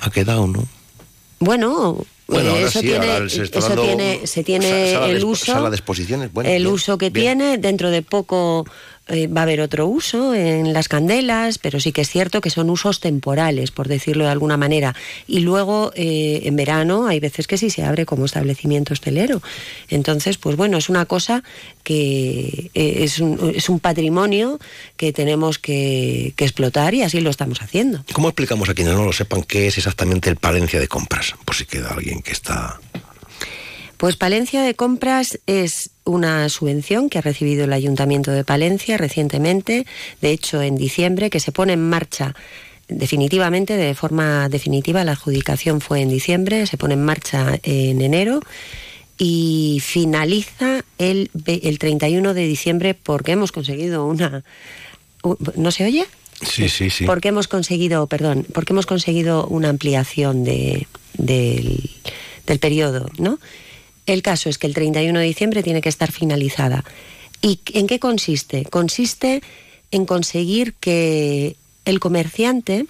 [0.00, 0.66] ha quedado, ¿no?
[1.38, 5.70] Bueno, Bueno, eh, ahora eso sí, tiene, ahora se eso tiene, se tiene el uso,
[5.70, 7.38] de el bien, uso que bien.
[7.38, 7.58] tiene.
[7.58, 8.66] Dentro de poco
[9.10, 12.50] eh, va a haber otro uso en las candelas, pero sí que es cierto que
[12.50, 14.94] son usos temporales, por decirlo de alguna manera.
[15.26, 19.42] Y luego eh, en verano hay veces que sí se abre como establecimiento hostelero.
[19.88, 21.42] Entonces, pues bueno, es una cosa
[21.82, 24.58] que eh, es, un, patrimonio
[24.96, 28.04] que tenemos que, que explotar y así lo estamos haciendo.
[28.12, 31.34] ¿Cómo explicamos a quienes no lo sepan qué es exactamente el Palencia de compras?
[31.44, 32.78] Por si queda alguien que está.
[34.00, 39.86] Pues Palencia de Compras es una subvención que ha recibido el Ayuntamiento de Palencia recientemente,
[40.22, 42.34] de hecho en diciembre, que se pone en marcha
[42.88, 48.40] definitivamente, de forma definitiva, la adjudicación fue en diciembre, se pone en marcha en enero
[49.18, 54.44] y finaliza el, el 31 de diciembre porque hemos conseguido una...
[55.56, 56.06] ¿No se oye?
[56.40, 57.04] Sí, sí, sí.
[57.04, 60.86] Porque hemos conseguido, perdón, porque hemos conseguido una ampliación de,
[61.18, 61.90] del,
[62.46, 63.38] del periodo, ¿no?
[64.06, 66.84] El caso es que el 31 de diciembre tiene que estar finalizada.
[67.42, 68.64] ¿Y en qué consiste?
[68.64, 69.42] Consiste
[69.90, 72.86] en conseguir que el comerciante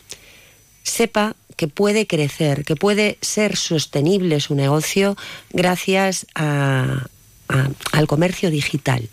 [0.83, 5.17] sepa que puede crecer, que puede ser sostenible su negocio
[5.53, 7.07] gracias a-
[7.49, 9.09] a- al comercio digital.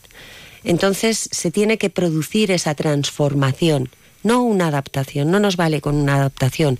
[0.63, 3.89] Entonces se tiene que producir esa transformación,
[4.23, 5.29] no una adaptación.
[5.29, 6.79] No nos vale con una adaptación.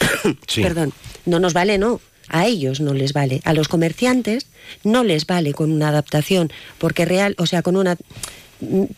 [0.48, 0.62] Sí.
[0.62, 0.92] Perdón,
[1.24, 2.00] no nos vale, no.
[2.28, 3.40] A ellos no les vale.
[3.44, 4.46] A los comerciantes
[4.84, 7.96] no les vale con una adaptación, porque real, o sea, con una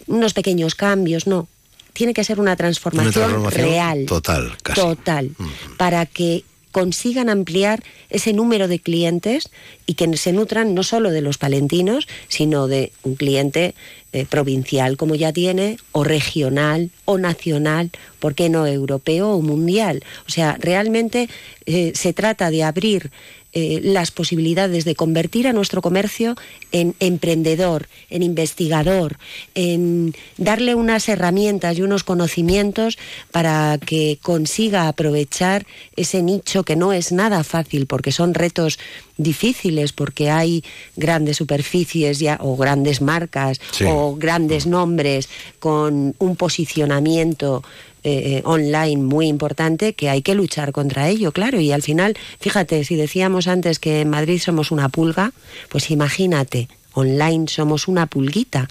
[0.07, 1.49] unos pequeños cambios, no.
[1.93, 4.07] Tiene que ser una transformación, Una transformación real.
[4.07, 4.81] Total, casi.
[4.81, 5.31] Total.
[5.76, 9.51] Para que consigan ampliar ese número de clientes
[9.87, 13.74] y que se nutran no solo de los palentinos, sino de un cliente
[14.18, 20.02] eh, provincial como ya tiene, o regional, o nacional, ¿por qué no europeo o mundial?
[20.26, 21.28] O sea, realmente
[21.66, 23.10] eh, se trata de abrir
[23.54, 26.36] eh, las posibilidades de convertir a nuestro comercio
[26.70, 29.16] en emprendedor, en investigador,
[29.54, 32.98] en darle unas herramientas y unos conocimientos
[33.30, 35.66] para que consiga aprovechar
[35.96, 38.78] ese nicho que no es nada fácil porque son retos
[39.18, 40.64] difíciles porque hay
[40.96, 43.84] grandes superficies ya o grandes marcas Sí.
[43.86, 47.62] o grandes nombres con un posicionamiento
[48.04, 51.60] eh, online muy importante que hay que luchar contra ello, claro.
[51.60, 55.32] Y al final, fíjate, si decíamos antes que en Madrid somos una pulga,
[55.68, 58.68] pues imagínate, online somos una pulguita,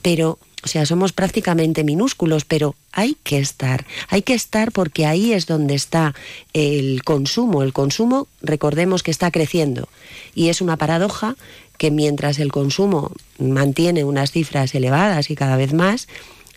[0.00, 0.38] pero...
[0.64, 3.86] O sea, somos prácticamente minúsculos, pero hay que estar.
[4.08, 6.14] Hay que estar porque ahí es donde está
[6.52, 7.62] el consumo.
[7.62, 9.88] El consumo, recordemos que está creciendo.
[10.34, 11.36] Y es una paradoja
[11.76, 16.08] que mientras el consumo mantiene unas cifras elevadas y cada vez más,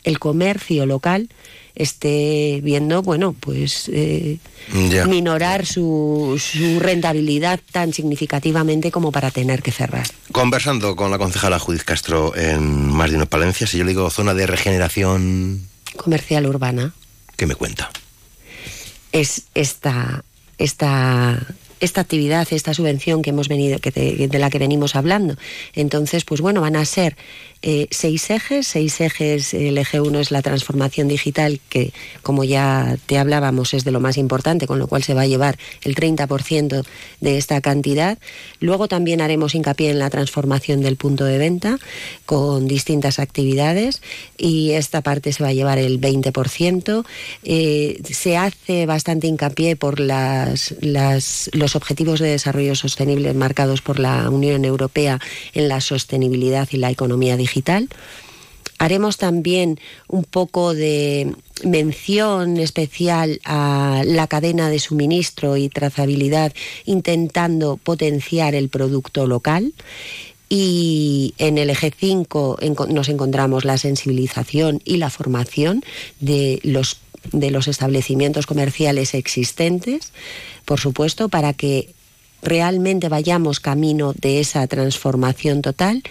[0.04, 1.30] el comercio local
[1.76, 4.38] esté viendo, bueno, pues eh,
[5.07, 10.07] minorar su, su rentabilidad tan significativamente como para tener que cerrar.
[10.32, 14.34] Conversando con la concejala Judith Castro en Más de Palencia, si yo le digo zona
[14.34, 15.67] de regeneración,
[15.97, 16.93] Comercial urbana
[17.36, 17.91] ¿qué me cuenta?
[19.11, 20.24] es esta,
[20.57, 21.39] esta,
[21.82, 25.36] esta actividad, esta subvención que hemos venido, que de, de la que venimos hablando.
[25.75, 27.17] Entonces, pues bueno, van a ser
[27.63, 31.91] eh, seis ejes, seis ejes, el eje uno es la transformación digital, que
[32.23, 35.27] como ya te hablábamos es de lo más importante, con lo cual se va a
[35.27, 36.84] llevar el 30%
[37.19, 38.17] de esta cantidad.
[38.59, 41.77] Luego también haremos hincapié en la transformación del punto de venta
[42.25, 44.01] con distintas actividades
[44.38, 47.05] y esta parte se va a llevar el 20%.
[47.43, 53.99] Eh, se hace bastante hincapié por las, las- los objetivos de desarrollo sostenible marcados por
[53.99, 55.19] la Unión Europea
[55.53, 57.89] en la sostenibilidad y la economía digital.
[58.78, 66.51] Haremos también un poco de mención especial a la cadena de suministro y trazabilidad,
[66.86, 69.74] intentando potenciar el producto local.
[70.49, 75.84] Y en el eje 5 enco- nos encontramos la sensibilización y la formación
[76.19, 76.97] de los,
[77.32, 80.11] de los establecimientos comerciales existentes,
[80.65, 81.89] por supuesto, para que
[82.41, 86.03] realmente vayamos camino de esa transformación total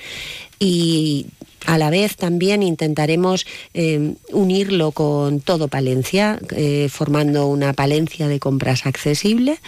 [0.59, 1.27] y
[1.67, 8.39] a la vez también intentaremos eh, unirlo con todo Palencia, eh, formando una Palencia de
[8.39, 9.59] compras accesible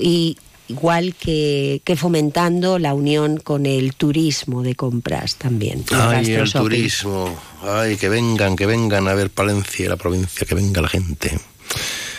[0.00, 0.36] y
[0.68, 5.84] igual que, que fomentando la unión con el turismo de compras también.
[5.90, 7.34] Ay, el turismo.
[7.62, 11.38] Ay, que vengan, que vengan a ver Palencia, la provincia, que venga la gente.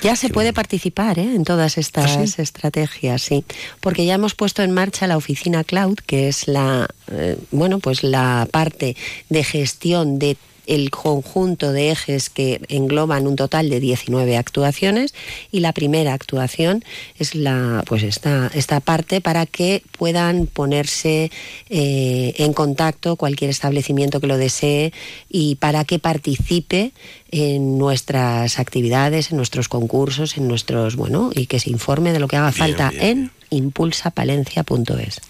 [0.01, 1.35] Ya se puede participar ¿eh?
[1.35, 3.43] en todas estas estrategias, sí,
[3.81, 8.03] porque ya hemos puesto en marcha la oficina cloud, que es la, eh, bueno, pues
[8.03, 8.95] la parte
[9.27, 10.37] de gestión de
[10.69, 15.15] el conjunto de ejes que engloban un total de 19 actuaciones
[15.51, 16.85] y la primera actuación
[17.17, 21.31] es la pues esta, esta parte para que puedan ponerse
[21.69, 24.93] eh, en contacto cualquier establecimiento que lo desee
[25.27, 26.91] y para que participe
[27.31, 32.27] en nuestras actividades, en nuestros concursos, en nuestros, bueno, y que se informe de lo
[32.27, 35.21] que haga falta en impulsapalencia.es.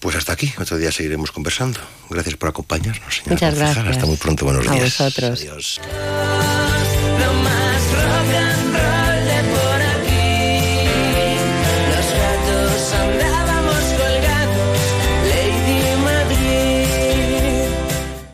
[0.00, 1.80] Pues hasta aquí, otro día seguiremos conversando.
[2.10, 3.86] Gracias por acompañarnos, señora Muchas gracias.
[3.86, 4.84] Hasta muy pronto, buenos A días.
[4.98, 5.40] vosotros.
[5.40, 5.80] Adiós.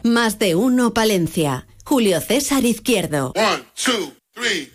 [0.02, 1.66] Más de uno Palencia.
[1.84, 3.32] Julio César Izquierdo.
[3.34, 4.70] One, two, three.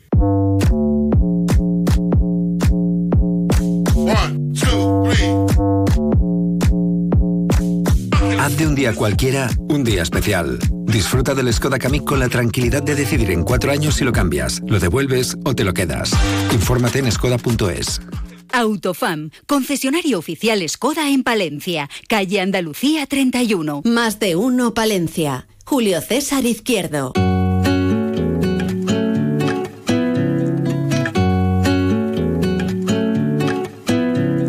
[8.47, 10.57] Haz de un día cualquiera un día especial.
[10.85, 14.61] Disfruta del Skoda Kamiq con la tranquilidad de decidir en cuatro años si lo cambias,
[14.65, 16.13] lo devuelves o te lo quedas.
[16.53, 17.99] Infórmate en skoda.es.
[18.53, 23.81] Autofam, concesionario oficial Skoda en Palencia, calle Andalucía 31.
[23.83, 25.49] Más de uno Palencia.
[25.65, 27.11] Julio César Izquierdo.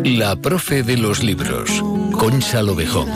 [0.05, 1.83] La profe de los libros,
[2.13, 3.09] Concha Lobejón.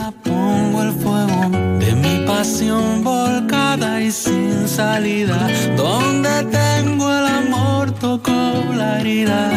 [3.02, 5.48] Volcada y sin salida.
[5.76, 8.32] Donde tengo el amor, toco
[8.76, 9.50] la herida.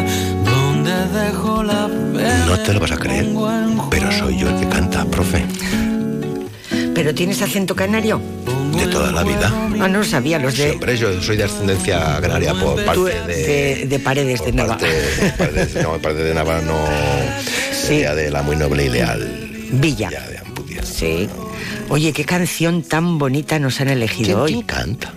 [0.44, 2.46] Donde dejo la fe.
[2.46, 3.26] No te lo vas a creer,
[3.90, 5.44] pero soy yo el que canta, profe.
[6.70, 8.22] Pero ¿Pero tienes acento canario?
[8.74, 9.52] De toda la vida.
[9.80, 10.68] Ah, no lo sabía, los de...
[10.70, 13.36] Siempre yo soy de ascendencia canaria por Tú, parte de...
[13.36, 14.78] de, de Paredes de Nava.
[14.78, 16.74] parte- Paredes, no, parte de Navarra no...
[17.72, 19.68] Sería de la muy noble y leal.
[19.72, 20.10] Villa.
[20.82, 21.28] Sí.
[21.88, 24.52] Oye, qué canción tan bonita nos han elegido hoy.
[24.52, 25.12] ¿Quién canta?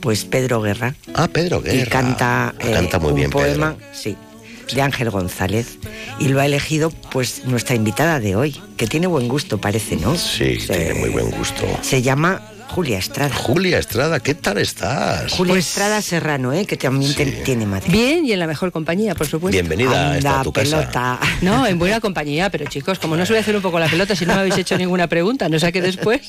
[0.00, 0.94] Pues Pedro Guerra.
[1.14, 1.82] Ah, Pedro Guerra.
[1.82, 4.16] Y canta, Ah, canta muy un bien, poema, sí,
[4.74, 5.78] de Ángel González.
[6.18, 10.16] Y lo ha elegido, pues, nuestra invitada de hoy, que tiene buen gusto, parece, ¿no?
[10.16, 11.64] Sí, tiene muy buen gusto.
[11.82, 12.42] Se llama
[12.74, 13.32] Julia Estrada.
[13.34, 15.30] Julia Estrada, ¿qué tal estás?
[15.32, 16.66] Julia Estrada Serrano, ¿eh?
[16.66, 17.88] que también te- tiene madre.
[17.88, 19.52] Bien y en la mejor compañía, por supuesto.
[19.54, 20.78] Bienvenida a esta Anda, tu casa.
[20.80, 21.20] pelota.
[21.40, 23.86] No, en buena compañía, pero chicos, como no se voy a hacer un poco la
[23.88, 26.20] pelota si no me habéis hecho ninguna pregunta, no sé qué después.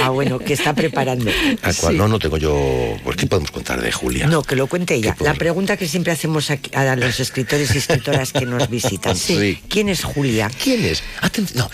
[0.00, 1.30] Ah, bueno, que está preparando.
[1.62, 1.96] ¿A cuál?
[1.98, 2.96] No, no tengo yo...
[3.04, 4.26] Pues, ¿qué podemos contar de Julia?
[4.28, 5.14] No, que lo cuente ella.
[5.20, 9.14] La pregunta que siempre hacemos aquí a los escritores y escritoras que nos visitan.
[9.14, 9.60] Sí.
[9.68, 10.50] ¿Quién es Julia?
[10.62, 11.02] ¿Quién es?
[11.54, 11.68] No.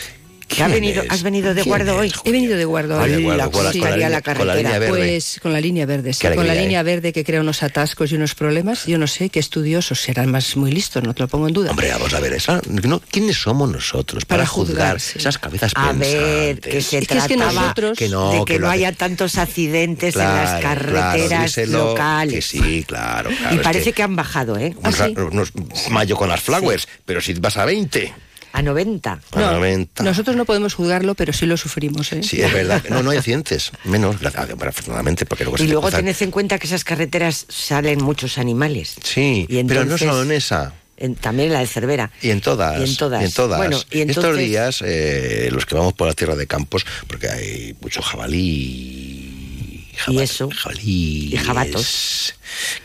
[0.48, 1.02] ¿Que ha ¿Quién venido?
[1.10, 2.12] ¿Has venido de ¿Quién guardo hoy?
[2.24, 3.22] He venido de guardo Ah, hoy.
[3.52, 4.78] con la- sí, la línea- la con la línea carretera.
[4.78, 4.88] verde.
[4.88, 6.20] Pues con la línea verde, sí.
[6.20, 6.84] Qué Con la alegría, línea ¿eh?
[6.84, 8.86] verde que crea unos atascos y unos problemas.
[8.86, 11.70] Yo no sé qué estudiosos serán más muy listos, no te lo pongo en duda.
[11.70, 15.18] Hombre, vamos a ver, esa, no, ¿quiénes somos nosotros para, Para juzgar, sí.
[15.18, 16.12] esas cabezas A pensantes?
[16.14, 18.74] ver, que se que es que trataba nosotros- Que no, de que, que no hace-
[18.86, 22.34] haya tantos accidentes en Claro, las claro, carreteras díselo, locales.
[22.34, 23.30] Que sí, claro.
[23.38, 24.74] claro, y parece que han bajado, ¿eh?
[25.14, 25.52] un unos
[25.90, 28.14] mayo con las flowers, pero si vas a 20,
[28.58, 29.20] A 90.
[29.32, 30.02] a 90.
[30.02, 32.12] Nosotros no podemos juzgarlo, pero sí lo sufrimos.
[32.12, 32.22] ¿eh?
[32.24, 32.82] Sí, es verdad.
[32.90, 33.70] No, no hay accidentes.
[33.84, 38.96] Menos, afortunadamente, porque luego Y luego tened en cuenta que esas carreteras salen muchos animales.
[39.04, 40.72] Sí, Y pero no solo en esa.
[40.96, 42.10] En- también en la de Cervera.
[42.20, 42.80] Y en todas.
[42.80, 43.22] Y en todas.
[43.22, 43.58] y en todas.
[43.58, 47.28] Bueno, y Estos entonces- días, eh, los que vamos por la tierra de campos, porque
[47.28, 49.86] hay mucho jabalí.
[50.08, 50.48] Y eso.
[50.52, 51.30] Jabalí.
[51.32, 52.34] Y jabatos.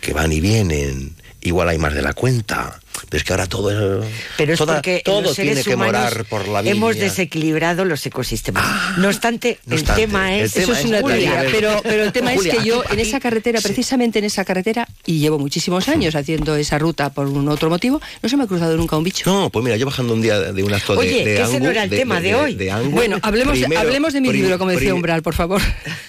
[0.01, 1.15] Que van y vienen.
[1.41, 2.79] Igual hay más de la cuenta.
[3.13, 4.03] Pero es que ahora todo.
[4.37, 7.03] Pero es toda- porque todo los seres tiene que morar por la hemos viña.
[7.05, 8.97] desequilibrado los ecosistemas.
[8.97, 10.53] no obstante, no el obstante, tema el es...
[10.53, 12.93] tema Eso es una Julia, teoría, pero, pero el tema Julia, es que yo aquí-
[12.93, 17.27] en esa carretera, precisamente en esa carretera, y llevo muchísimos años haciendo esa ruta por
[17.27, 19.29] un otro motivo, no se me ha cruzado nunca un bicho.
[19.31, 21.59] No, pues mira, yo bajando un día de un acto de- Oye, de, que ese
[21.59, 22.67] no era el tema de hoy.
[22.67, 25.61] Angu, Bueno, hablemos, primero- hablemos de mi libro, como decía Umbral, por favor.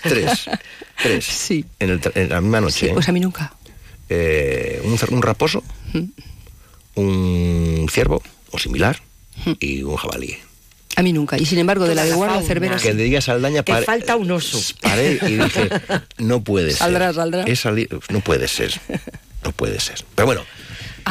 [0.03, 0.47] Tres.
[1.03, 1.23] Tres.
[1.27, 1.67] Sí.
[1.81, 2.87] En, el tra- en la misma noche.
[2.87, 3.53] Sí, pues a mí nunca.
[4.09, 4.81] eh,
[5.11, 5.63] un raposo,
[6.95, 9.01] un ciervo o similar
[9.61, 10.37] y un jabalí.
[10.97, 11.37] A mí nunca.
[11.39, 12.41] Y sin embargo, de la de guarda.
[12.43, 14.61] Cervera, Que diga Saldaña Te falta un oso.
[14.81, 15.69] paré y dije,
[16.19, 16.79] no puede ser.
[16.79, 17.45] Saldrá, saldrá.
[17.47, 17.57] He
[18.11, 18.81] no puede ser.
[19.43, 20.05] No puede ser.
[20.15, 20.43] Pero bueno,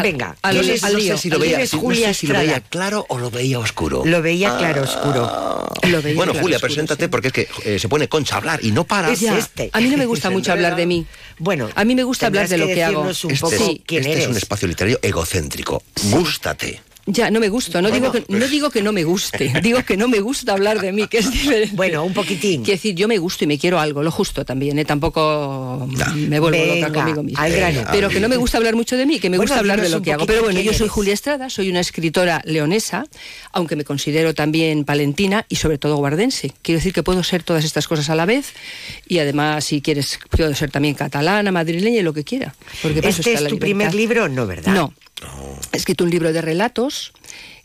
[0.02, 1.16] Venga, al- no ¿quién sé, es- al no lío.
[1.18, 2.70] sé si lo ¿quién veía, no Julia sé si lo veía Estrada?
[2.70, 4.02] claro o lo veía oscuro.
[4.06, 4.58] Lo veía Ah.
[4.58, 5.70] claro oscuro.
[5.84, 7.10] Lo veía Bueno, claro Julia, oscuro, preséntate sí.
[7.10, 9.12] porque es que eh, se pone concha a hablar y no para.
[9.12, 9.70] Es este.
[9.74, 11.06] A mí no me gusta mucho hablar de mí.
[11.40, 13.06] Bueno, A mí me gusta hablar de lo que hago.
[13.06, 14.44] decirnos un Este, poco es- quién este es un eres.
[14.44, 15.84] espacio literario egocéntrico.
[16.12, 16.82] Gústate.
[17.06, 17.82] Ya, no me gusta.
[17.82, 19.52] No, digo que, no digo que no me guste.
[19.62, 21.76] Digo que no me gusta hablar de mí, que es diferente.
[21.76, 22.64] Bueno, un poquitín.
[22.64, 24.86] Quiero decir, yo me gusto y me quiero algo, lo justo también, ¿eh?
[24.86, 27.46] Tampoco me vuelvo Venga, loca conmigo misma.
[27.92, 29.90] Pero que no me gusta hablar mucho de mí, que me Bueno, gusta hablar de
[29.90, 30.26] lo que hago.
[30.26, 30.92] Pero bueno, yo soy eres.
[30.92, 33.06] Julia Estrada, soy una escritora leonesa,
[33.52, 36.54] aunque me considero también palentina y sobre todo guardense.
[36.62, 38.54] Quiero decir que puedo ser todas estas cosas a la vez
[39.08, 42.56] y además, si quieres, puedo ser también catalana, madrileña y lo que quiera.
[42.82, 43.60] Porque ¿Este es tu libertad.
[43.60, 44.30] primer libro?
[44.30, 44.74] No, ¿verdad?
[44.74, 44.94] No.
[45.72, 47.14] He escrito un libro de relatos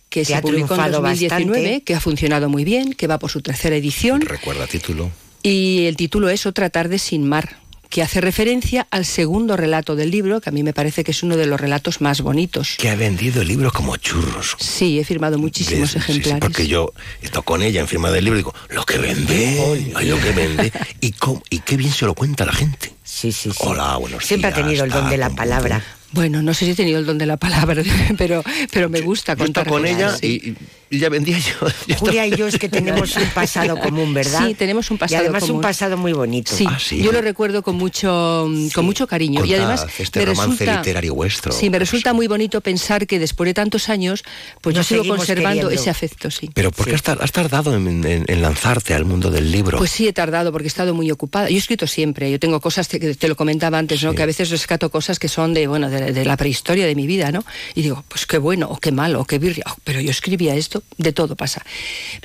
[0.09, 1.85] que Que se ha publicó en triunfado 2019, bastante.
[1.85, 4.23] que ha funcionado muy bien, que va por su tercera edición.
[4.23, 5.11] Recuerda título.
[5.43, 7.59] Y el título es Otra tarde sin mar,
[7.91, 11.23] que hace referencia al segundo relato del libro, que a mí me parece que es
[11.23, 12.77] uno de los relatos más bonitos.
[12.79, 14.57] Que ha vendido el libro como churros.
[14.59, 16.41] Sí, he firmado muchísimos Sí, sí, sí, ejemplares.
[16.41, 16.93] porque yo
[17.23, 20.31] estoy con ella en firma del libro y digo, lo que vende, ay, lo que
[20.33, 20.73] vende.
[21.01, 22.93] Y, cómo- y qué bien se lo cuenta la gente.
[23.05, 23.57] Sí, sí, sí.
[23.61, 25.85] Hola, buenos Siempre ha días, tenido el don tal, de la palabra.
[26.13, 27.83] Bueno, no sé si he tenido el don de la palabra,
[28.19, 28.43] pero,
[28.73, 29.69] pero me gusta Yo contar.
[29.69, 30.57] con ella sí.
[30.91, 31.53] y, y ella vendía yo.
[31.87, 34.47] yo Julia y yo es que tenemos un pasado común, ¿verdad?
[34.47, 35.63] Sí, tenemos un pasado Y además un común.
[35.63, 36.55] pasado muy bonito.
[36.55, 37.03] Sí, Ah, sí.
[37.03, 39.45] yo lo recuerdo con mucho, con mucho cariño.
[39.45, 41.53] y además este me romance resulta, literario vuestro.
[41.53, 44.25] Sí, me resulta muy bonito pensar que después de tantos años,
[44.63, 45.71] pues Nos yo sigo conservando queriendo.
[45.71, 46.51] ese afecto, sí.
[46.55, 49.77] Pero ¿por qué has tar- has tardado en, en- en lanzarte al mundo del libro?
[49.77, 51.51] Pues sí, he tardado porque he estado muy ocupada.
[51.51, 52.31] Yo he escrito siempre.
[52.31, 54.15] Yo tengo cosas que que te lo comentaba antes, ¿no?
[54.15, 57.07] Que a veces rescato cosas que son de, bueno, de, de la prehistoria de mi
[57.07, 57.45] vida, ¿no?
[57.75, 59.65] Y digo, pues qué bueno, o qué malo, o qué birria.
[59.69, 61.65] Oh, pero yo escribía esto, de todo pasa.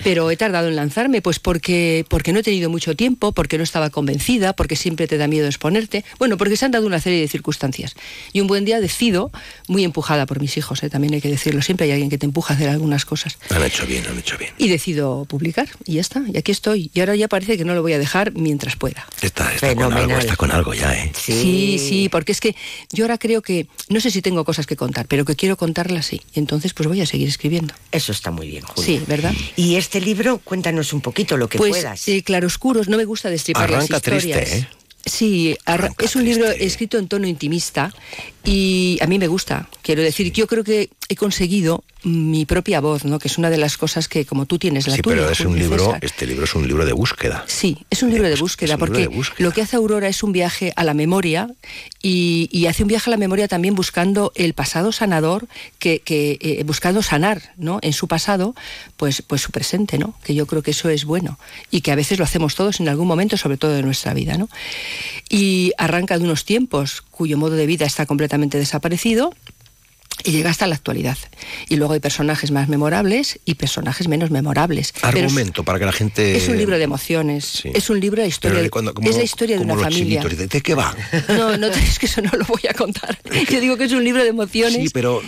[0.04, 3.64] Pero he tardado en lanzarme, pues porque, porque no he tenido mucho tiempo, porque no
[3.64, 6.04] estaba convencida, porque siempre te da miedo exponerte.
[6.20, 7.96] Bueno, porque se han dado una serie de circunstancias.
[8.32, 9.32] Y un buen día decido,
[9.68, 10.90] muy empujada por mis hijos, ¿eh?
[10.90, 11.62] también hay que decirlo.
[11.62, 13.38] Siempre hay alguien que te empuja a hacer algunas cosas.
[13.50, 14.52] Han hecho bien, han hecho bien.
[14.58, 16.92] Y decido publicar, y ya está, y aquí estoy.
[16.94, 19.06] Y ahora ya parece que no lo voy a dejar mientras pueda.
[19.22, 20.04] Está, está con Fenomenal.
[20.04, 21.12] algo, está con algo ya, ¿eh?
[21.16, 22.56] Sí, sí, porque es que
[22.92, 25.57] yo ahora creo que que no sé si tengo cosas que contar, pero que quiero
[25.57, 26.22] contarlas sí.
[26.34, 27.74] Y entonces pues voy a seguir escribiendo.
[27.91, 28.86] Eso está muy bien, Julia.
[28.99, 29.34] Sí, ¿verdad?
[29.55, 32.07] Y este libro, cuéntanos un poquito lo que pues, puedas.
[32.07, 34.39] eh, claroscuros, no me gusta destripar Arranca las historias.
[34.39, 34.68] triste, ¿eh?
[35.05, 37.93] Sí, arra- es un libro escrito en tono intimista
[38.45, 39.68] y a mí me gusta.
[39.82, 43.18] Quiero decir, yo creo que he conseguido mi propia voz, ¿no?
[43.18, 45.16] Que es una de las cosas que como tú tienes la Sí, tuya.
[45.16, 45.99] pero es un libro, César.
[46.03, 47.45] este libro es un libro de búsqueda.
[47.47, 49.38] Sí, es un libro de búsqueda, libro porque de búsqueda.
[49.47, 51.49] lo que hace Aurora es un viaje a la memoria
[52.01, 55.47] y, y hace un viaje a la memoria también buscando el pasado sanador,
[55.80, 57.80] que, que, eh, buscando sanar ¿no?
[57.82, 58.53] en su pasado,
[58.97, 60.14] pues, pues su presente, ¿no?
[60.26, 61.39] que yo creo que eso es bueno
[61.72, 64.38] y que a veces lo hacemos todos en algún momento, sobre todo de nuestra vida.
[64.38, 64.49] ¿no?
[65.30, 69.34] Y arranca de unos tiempos cuyo modo de vida está completamente desaparecido
[70.24, 71.18] y llega hasta la actualidad.
[71.70, 74.93] Y luego hay personajes más memorables y personajes menos memorables.
[75.01, 76.38] Pero es- Argumento para que la gente.
[76.38, 79.18] es un libro de emociones, es un libro de historia, de- de cuando- como- es
[79.18, 80.22] la historia de como una los familia.
[80.22, 80.95] chinitos, ¿de- ¿De qué va?
[81.30, 83.18] No, no, es que eso no lo voy a contar.
[83.51, 84.76] Yo digo que es un libro de emociones.
[84.84, 85.22] Sí, pero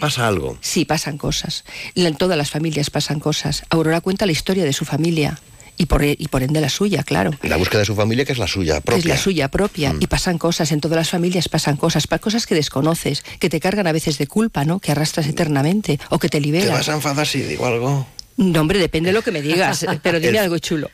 [0.00, 0.58] pasa algo.
[0.60, 1.64] Sí, pasan cosas.
[1.94, 3.62] En todas las familias pasan cosas.
[3.70, 5.38] Aurora cuenta la historia de su familia
[5.80, 7.30] y por, y por ende la suya, claro.
[7.42, 8.98] La búsqueda de su familia, que es la suya propia.
[8.98, 9.94] Es la suya propia.
[9.98, 13.86] Y pasan cosas, en todas las familias pasan cosas, cosas que desconoces, que te cargan
[13.86, 14.78] a veces de culpa, ¿no?
[14.78, 16.70] Que arrastras eternamente o que te ¿Te liberas.
[16.70, 18.06] vas a enfadar si digo algo?
[18.36, 20.90] No, hombre, depende de lo que me digas, pero dime El- algo chulo.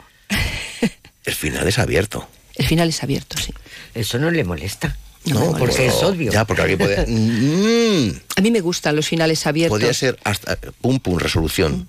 [1.24, 2.28] El final es abierto.
[2.55, 3.53] El final es abierto, sí.
[3.95, 4.97] Eso no le molesta.
[5.24, 6.30] No, porque es obvio.
[6.30, 7.05] Ya, porque aquí puede.
[7.09, 9.74] Mm, A mí me gustan los finales abiertos.
[9.76, 10.57] podría ser hasta.
[10.80, 11.89] Pum, pum, resolución.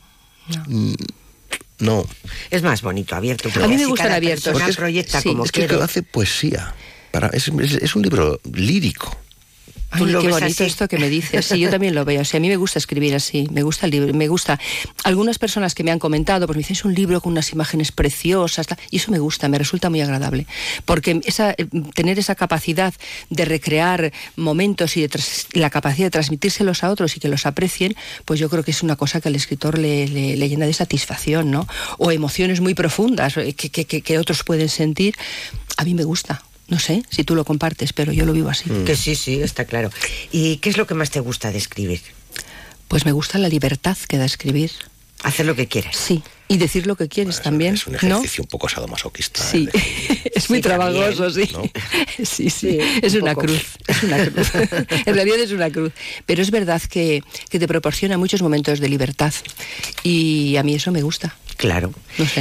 [0.66, 0.94] Mm,
[1.80, 2.08] No.
[2.50, 3.50] Es más bonito abierto.
[3.64, 3.86] A mí me
[4.36, 5.84] persona Porque es- proyecta sí, como es que quiere.
[5.84, 6.74] hace poesía.
[7.12, 9.16] Para, es, es- es un libro lírico.
[9.90, 10.64] Ay, ¿Tú lo qué bonito así?
[10.66, 11.46] esto que me dices.
[11.46, 12.22] Sí, yo también lo veo.
[12.22, 14.60] O sea, a mí me gusta escribir así, me gusta el libro, me gusta.
[15.06, 17.92] Algunas personas que me han comentado, pues me dicen, es un libro con unas imágenes
[17.94, 20.46] preciosas, tal", y eso me gusta, me resulta muy agradable.
[20.84, 22.94] Porque esa, eh, tener esa capacidad
[23.30, 27.46] de recrear momentos y de tras- la capacidad de transmitírselos a otros y que los
[27.46, 30.66] aprecien, pues yo creo que es una cosa que al escritor le, le- le llena
[30.66, 31.66] de satisfacción, ¿no?
[31.98, 35.16] O emociones muy profundas eh, que- que- que otros pueden sentir.
[35.78, 36.44] A mí me gusta.
[36.68, 38.70] No sé si tú lo compartes, pero yo lo vivo así.
[38.86, 39.90] Que sí, sí, está claro.
[40.32, 42.02] ¿Y qué es lo que más te gusta de escribir?
[42.88, 44.72] Pues me gusta la libertad que da escribir.
[45.24, 45.96] Hacer lo que quieras.
[45.96, 47.74] Sí, y decir lo que quieres también.
[47.76, 47.98] Es un ¿no?
[47.98, 49.44] ejercicio un poco sadomasoquista.
[49.44, 49.68] Sí,
[50.36, 51.50] es muy Sí, también, trabajoso, sí.
[51.54, 51.64] ¿no?
[52.26, 53.48] Sí, sí, Sí, es un una poco.
[53.48, 54.52] cruz, es una cruz.
[55.06, 55.92] en realidad es una cruz.
[56.26, 59.34] Pero es verdad que, que te proporciona muchos momentos de libertad
[60.04, 61.36] y a mí eso me gusta.
[61.58, 61.92] Claro.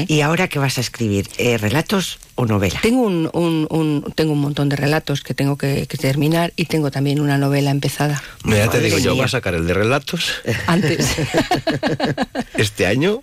[0.09, 1.27] ¿Y ahora qué vas a escribir?
[1.39, 2.79] Eh, ¿Relatos o novela?
[2.83, 6.67] Tengo un, un- un- tengo un montón de relatos que tengo que, que terminar y
[6.67, 8.23] tengo también una novela empezada.
[8.45, 10.33] Mira, ya te digo yo, va a sacar el de relatos
[10.67, 11.17] Antes.
[12.59, 13.23] este año.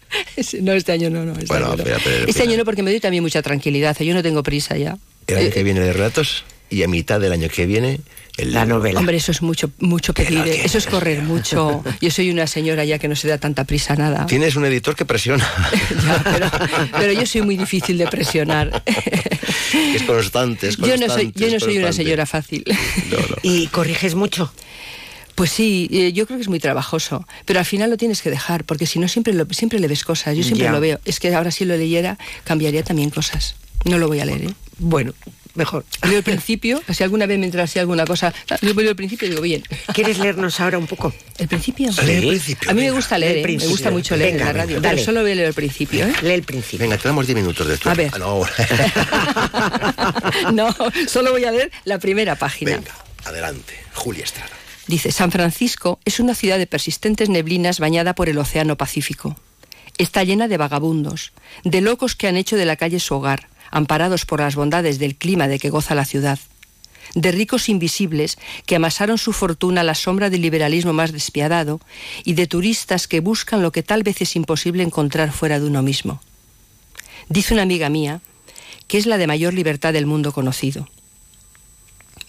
[0.62, 1.34] no, este año no, no.
[1.34, 2.28] Este, Bueno, año, no.
[2.28, 3.98] Este año no, porque me doy también mucha tranquilidad.
[4.00, 4.98] Yo no tengo prisa ya.
[5.28, 8.00] El año Eh, que viene de relatos y a mitad del año que viene
[8.38, 8.80] el La libro.
[8.80, 9.00] novela.
[9.00, 10.40] Hombre, eso es mucho, mucho pedir.
[10.40, 10.62] ¿eh?
[10.66, 11.84] Eso es correr mucho.
[12.02, 14.26] Yo soy una señora ya que no se da tanta prisa a nada.
[14.26, 15.48] Tienes un editor que presiona,
[16.04, 16.52] Ya, pero,
[17.00, 18.84] pero yo soy muy difícil de presionar.
[19.96, 22.64] es constante, es Yo no soy, yo no soy una señora fácil.
[23.12, 23.36] No, no.
[23.44, 24.52] ¿Y corriges mucho?
[25.36, 28.30] Pues sí, eh, yo creo que es muy trabajoso, pero al final lo tienes que
[28.30, 30.72] dejar, porque si no siempre, lo, siempre le ves cosas, yo siempre Ya.
[30.72, 31.00] lo veo.
[31.06, 33.56] Es que ahora si lo leyera, cambiaría también cosas.
[33.86, 34.54] No lo voy a leer, ¿eh?
[34.78, 35.14] Bueno,
[35.56, 35.86] mejor.
[36.04, 39.28] Leo el principio, si alguna vez me entra así alguna cosa, yo leo el principio
[39.28, 39.64] y digo, bien.
[39.94, 41.14] ¿Quieres leernos ahora un poco?
[41.38, 41.90] ¿El principio?
[41.90, 43.58] El principio, A mí me gusta Lee leer, ¿eh?
[43.58, 44.96] me gusta mucho leer Venga, en la radio, dale.
[44.96, 46.14] pero solo voy a leer el principio, ¿eh?
[46.22, 46.80] Lee el principio.
[46.80, 47.90] Venga, te damos 10 minutos de esto.
[47.90, 48.12] A ver.
[48.14, 48.44] Ah, no.
[50.54, 50.76] No,
[51.08, 52.72] solo voy a leer la primera página.
[52.78, 52.92] Venga,
[53.26, 53.74] adelante.
[53.94, 54.50] Julia Estrada.
[54.88, 59.36] Dice, San Francisco es una ciudad de persistentes neblinas bañada por el Océano Pacífico.
[59.98, 61.32] Está llena de vagabundos,
[61.64, 65.16] de locos que han hecho de la calle su hogar, amparados por las bondades del
[65.16, 66.40] clima de que goza la ciudad,
[67.16, 71.80] de ricos invisibles que amasaron su fortuna a la sombra del liberalismo más despiadado
[72.24, 75.82] y de turistas que buscan lo que tal vez es imposible encontrar fuera de uno
[75.82, 76.22] mismo.
[77.30, 78.22] Dice una amiga mía
[78.88, 80.90] que es la de mayor libertad del mundo conocido.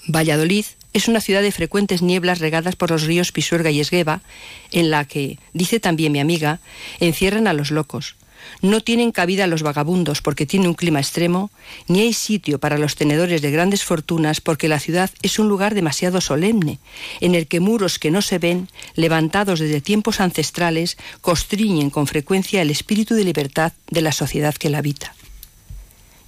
[0.06, 4.22] Valladolid es una ciudad de frecuentes nieblas regadas por los ríos Pisuerga y Esgueva,
[4.70, 6.60] en la que, dice también mi amiga,
[7.00, 8.14] encierran a los locos.
[8.62, 11.50] No tienen cabida los vagabundos porque tiene un clima extremo,
[11.88, 15.74] ni hay sitio para los tenedores de grandes fortunas porque la ciudad es un lugar
[15.74, 16.78] demasiado solemne,
[17.20, 22.62] en el que muros que no se ven, levantados desde tiempos ancestrales, constriñen con frecuencia
[22.62, 25.14] el espíritu de libertad de la sociedad que la habita.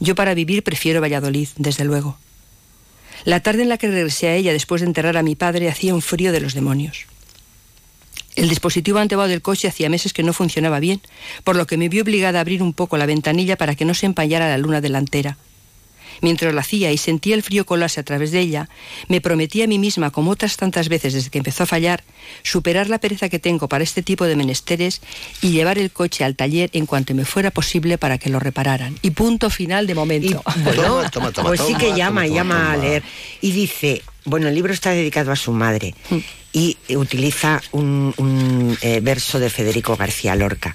[0.00, 2.18] Yo para vivir prefiero Valladolid, desde luego.
[3.26, 5.92] La tarde en la que regresé a ella después de enterrar a mi padre hacía
[5.96, 7.06] un frío de los demonios.
[8.36, 11.00] El dispositivo antiguo del coche hacía meses que no funcionaba bien,
[11.42, 13.94] por lo que me vi obligada a abrir un poco la ventanilla para que no
[13.94, 15.38] se empañara la luna delantera.
[16.20, 18.68] Mientras la hacía y sentía el frío colarse a través de ella,
[19.08, 22.04] me prometí a mí misma, como otras tantas veces desde que empezó a fallar,
[22.42, 25.00] superar la pereza que tengo para este tipo de menesteres
[25.42, 28.96] y llevar el coche al taller en cuanto me fuera posible para que lo repararan.
[29.02, 30.42] Y punto final de momento.
[30.64, 32.86] Bueno, Toma, toma, pues sí toma, que toma, llama, toma, llama a toma.
[32.86, 33.02] leer.
[33.40, 35.94] Y dice, bueno, el libro está dedicado a su madre
[36.52, 40.74] y utiliza un, un, eh, verso de Federico García Lorca.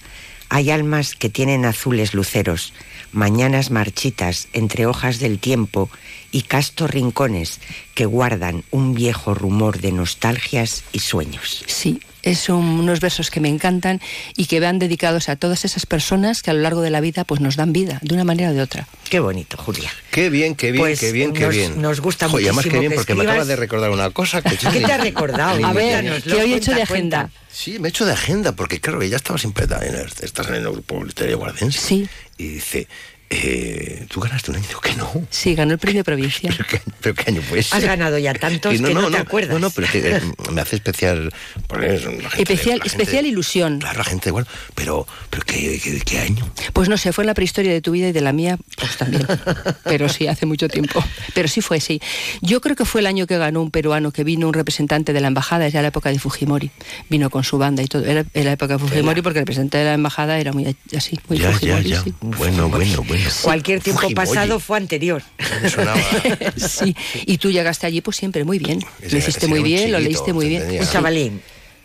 [0.54, 2.74] Hay almas que tienen azules luceros,
[3.14, 5.90] mañanas marchitas entre hojas del tiempo
[6.30, 7.62] y castos rincones
[7.96, 11.64] que guardan un viejo rumor de nostalgias y sueños.
[11.68, 12.02] Sí,
[12.36, 14.00] son unos versos que me encantan
[14.36, 17.24] y que van dedicados a todas esas personas que a lo largo de la vida
[17.24, 18.88] pues nos dan vida, de una manera o de otra.
[19.10, 19.92] Qué bonito, Julia.
[20.12, 21.82] Qué bien, qué bien, Pues qué bien, qué nos- bien.
[21.82, 24.56] nos gusta Joder, además qué bien, que porque me acabas de recordar una cosa que
[24.58, 25.66] yo ¿Qué te ha recordado?
[25.66, 26.22] A ver.
[26.24, 27.30] ¿qué hoy he hecho de agenda?
[27.52, 30.56] Sí, me he hecho de agenda, porque claro, ella estaba siempre en el, estás en
[30.56, 31.80] el grupo literario guardense.
[31.80, 32.08] Sí.
[32.38, 32.88] Y dice,
[33.34, 34.66] eh, ¿tú ganaste un año?
[34.82, 35.10] Que no.
[35.30, 36.54] Sí, ganó el premio provincia.
[37.02, 37.76] ¿Pero qué año fue ese?
[37.76, 39.54] Has ganado ya tantos Y que no, te acuerdas.
[39.54, 40.22] No, no, pero que, eh,
[40.52, 41.34] me hace especial.
[41.70, 43.80] gente- Especial, gente- especial ilusión.
[43.80, 46.52] Claro, la gente, bueno, pero, pero ¿qué, qué, qué año?
[46.74, 48.98] Pues no sé, fue en la prehistoria de tu vida y de la mía, pues
[48.98, 49.26] también.
[49.86, 51.04] Pero sí, hace mucho tiempo.
[51.34, 52.02] Pero sí fue, sí.
[52.42, 55.22] Yo creo que fue el año que ganó un peruano, que vino un representante de
[55.22, 56.70] la embajada, ya la época de Fujimori.
[57.10, 58.06] Vino con su banda y todo.
[58.06, 61.20] Era, era la época de Fujimori porque el representante de la embajada era muy así,
[61.28, 62.04] muy ya, ya, Fujimori, ya.
[62.04, 62.14] sí.
[62.22, 63.21] Bueno, bueno, bueno.
[63.42, 64.28] Cualquier tiempo Fujimori.
[64.28, 65.22] pasado fue anterior.
[65.62, 66.00] Me sonaba.
[66.58, 66.96] sí,
[67.26, 68.80] y tú llegaste allí pues siempre muy bien.
[69.10, 70.80] Lo hiciste muy bien, lo leíste muy bien.
[70.80, 71.42] Un chavalín.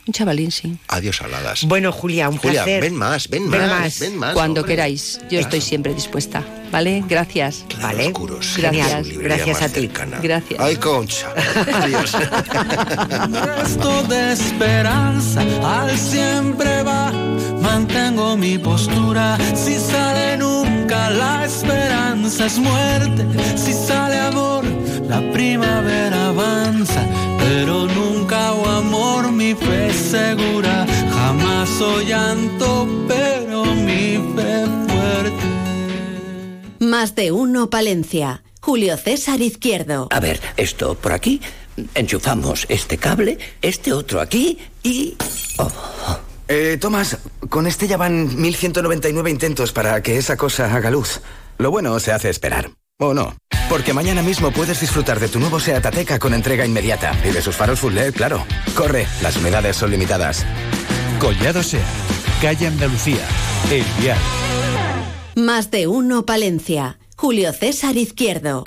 [0.08, 0.76] Un chavalín, sí.
[0.86, 1.64] Adiós, aladas.
[1.64, 2.80] Bueno, Julia, un Julia, placer.
[2.80, 3.98] ven más, ven, Ven más, más.
[3.98, 4.34] ven más.
[4.34, 4.74] Cuando hombre.
[4.76, 6.44] queráis, yo estoy siempre dispuesta.
[6.70, 7.02] ¿Vale?
[7.08, 7.64] Gracias.
[7.82, 8.06] Vale.
[8.06, 8.54] Oscuros.
[8.56, 9.08] Gracias.
[9.08, 9.80] Gracias a ti.
[9.80, 10.20] cercana.
[10.22, 10.60] Gracias.
[10.60, 11.26] Ay, concha.
[11.74, 12.12] Adiós.
[13.46, 17.25] resto de esperanza al siempre va.
[17.66, 19.36] Mantengo mi postura.
[19.54, 23.22] Si sale nunca, la esperanza es muerte.
[23.56, 24.64] Si sale amor,
[25.08, 27.02] la primavera avanza.
[27.38, 30.86] Pero nunca o amor, mi fe es segura.
[31.16, 34.54] Jamás o llanto, pero mi fe
[34.88, 35.46] fuerte.
[36.78, 38.42] Más de uno Palencia.
[38.60, 40.08] Julio César Izquierdo.
[40.10, 41.40] A ver, esto por aquí.
[41.94, 45.14] Enchufamos este cable, este otro aquí y...
[45.58, 45.70] oh,
[46.48, 47.18] Eh, Tomás,
[47.48, 51.20] con este ya van 1199 intentos para que esa cosa haga luz.
[51.58, 52.70] Lo bueno se hace esperar.
[52.98, 53.36] ¿O no?
[53.68, 57.12] Porque mañana mismo puedes disfrutar de tu nuevo Seat Ateca con entrega inmediata.
[57.24, 58.44] Y de sus faros full LED, claro.
[58.74, 60.46] Corre, las unidades son limitadas.
[61.18, 61.84] Collado Sea,
[62.40, 63.26] calle Andalucía,
[63.70, 64.18] El Vial.
[65.34, 66.98] Más de uno Palencia.
[67.16, 68.64] Julio César Izquierdo.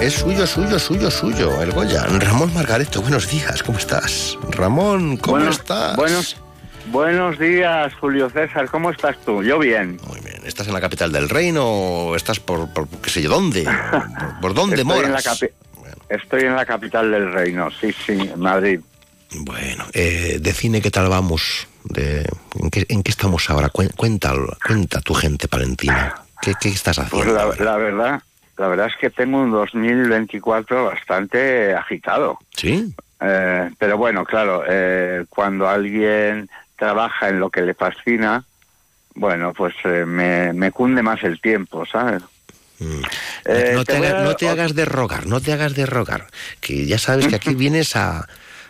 [0.00, 2.04] Es suyo, suyo, suyo, suyo, el Goya.
[2.06, 4.38] Ramón Margareto, buenos días, ¿cómo estás?
[4.50, 5.96] Ramón, ¿cómo Buenos- estás?
[5.96, 6.36] Buenos,
[6.86, 8.68] buenos días, Julio César.
[8.70, 9.42] ¿Cómo estás tú?
[9.42, 9.98] Yo bien.
[10.06, 10.40] Muy bien.
[10.44, 13.64] ¿Estás en la capital del reino o estás por, por qué sé yo, dónde?
[13.64, 15.44] ¿Por, por dónde Estoy en, la moras?
[16.08, 18.80] Estoy en la capital del reino, sí, sí, en Madrid.
[19.40, 21.66] Bueno, eh, de cine, ¿qué tal vamos?
[21.84, 23.68] De, ¿en, qué, en qué estamos ahora?
[23.70, 24.32] Cuen- Cuenta,
[24.66, 26.14] cuenta tu gente palentina.
[26.40, 27.34] ¿Qué, qué estás Pues haciendo?
[27.34, 28.22] la, la verdad,
[28.58, 32.38] la verdad es que tengo un 2024 bastante agitado.
[32.54, 32.92] ¿Sí?
[33.20, 38.44] Eh, pero bueno, claro, eh, cuando alguien trabaja en lo que le fascina,
[39.14, 42.22] bueno, pues eh, me, me cunde más el tiempo, ¿sabes?
[43.44, 45.74] Eh, no te, te voy haga- a- no te hagas de rogar, no te hagas
[45.74, 46.26] de rogar.
[46.60, 48.26] Que ya sabes que aquí vienes a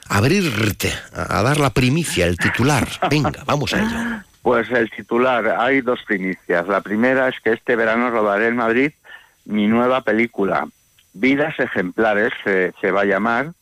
[0.08, 2.88] abrirte, a, a dar la primicia, el titular.
[3.10, 4.22] Venga, vamos a ello.
[4.40, 6.66] Pues el titular, hay dos primicias.
[6.68, 8.92] La primera es que este verano rodaré en Madrid
[9.48, 10.68] mi nueva película,
[11.14, 13.52] Vidas Ejemplares, se, va a llamar,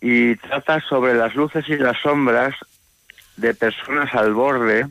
[0.00, 2.54] y trata sobre las luces y las sombras
[3.36, 4.86] de personas al borde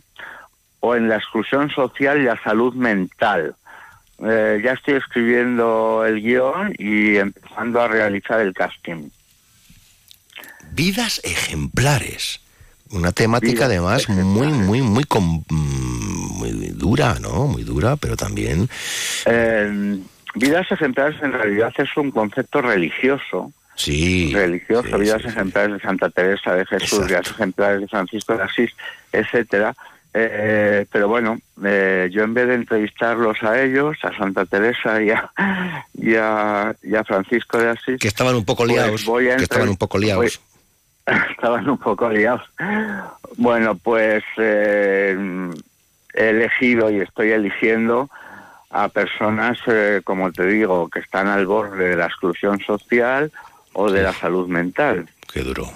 [0.80, 3.56] o en la exclusión social y la salud mental.
[4.26, 9.10] Eh, ya estoy escribiendo el guion y empezando a realizar el casting.
[10.72, 12.40] Vidas ejemplares.
[12.96, 17.46] Una temática además muy, muy, muy, com- mm, muy dura, ¿no?
[17.48, 18.70] Muy dura, pero también...
[19.26, 20.00] Eh,
[20.36, 23.52] vidas ejemplares en realidad es un concepto religioso.
[23.76, 24.32] Sí.
[24.34, 28.72] Religioso, vidas ejemplares de Santa Teresa de Jesús, vidas ejemplares de Francisco de Asís,
[29.12, 29.76] etcétera.
[30.18, 35.10] Eh, pero bueno, eh, yo en vez de entrevistarlos a ellos, a Santa Teresa y
[35.10, 35.30] a,
[35.94, 39.04] y a, y a Francisco de Asís, Que estaban un poco pues liados.
[39.04, 40.40] voy a que estaban un poco liados.
[41.32, 42.42] estaban un poco liados.
[43.38, 45.52] Bueno, pues eh,
[46.14, 48.10] he elegido y estoy eligiendo
[48.70, 53.32] a personas, eh, como te digo, que están al borde de la exclusión social
[53.74, 55.10] o de la salud mental.
[55.32, 55.70] Qué duro.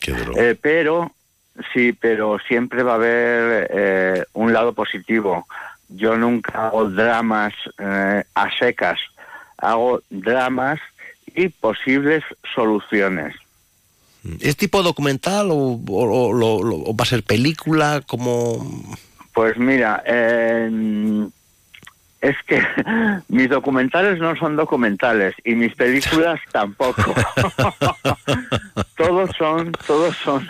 [0.00, 0.32] Qué duro.
[0.36, 1.12] Eh, pero
[1.72, 5.46] Sí, pero siempre va a haber eh, un lado positivo.
[5.88, 8.98] Yo nunca hago dramas eh, a secas,
[9.58, 10.80] hago dramas
[11.26, 13.34] y posibles soluciones.
[14.40, 18.02] ¿Es tipo documental o, o- o- lo- lo- o va a ser película?
[18.06, 18.94] como
[19.34, 20.70] Pues mira, eh,
[22.20, 22.62] es que
[23.28, 27.14] mis documentales no son documentales y mis películas tampoco.
[28.96, 30.48] todos son, todos son,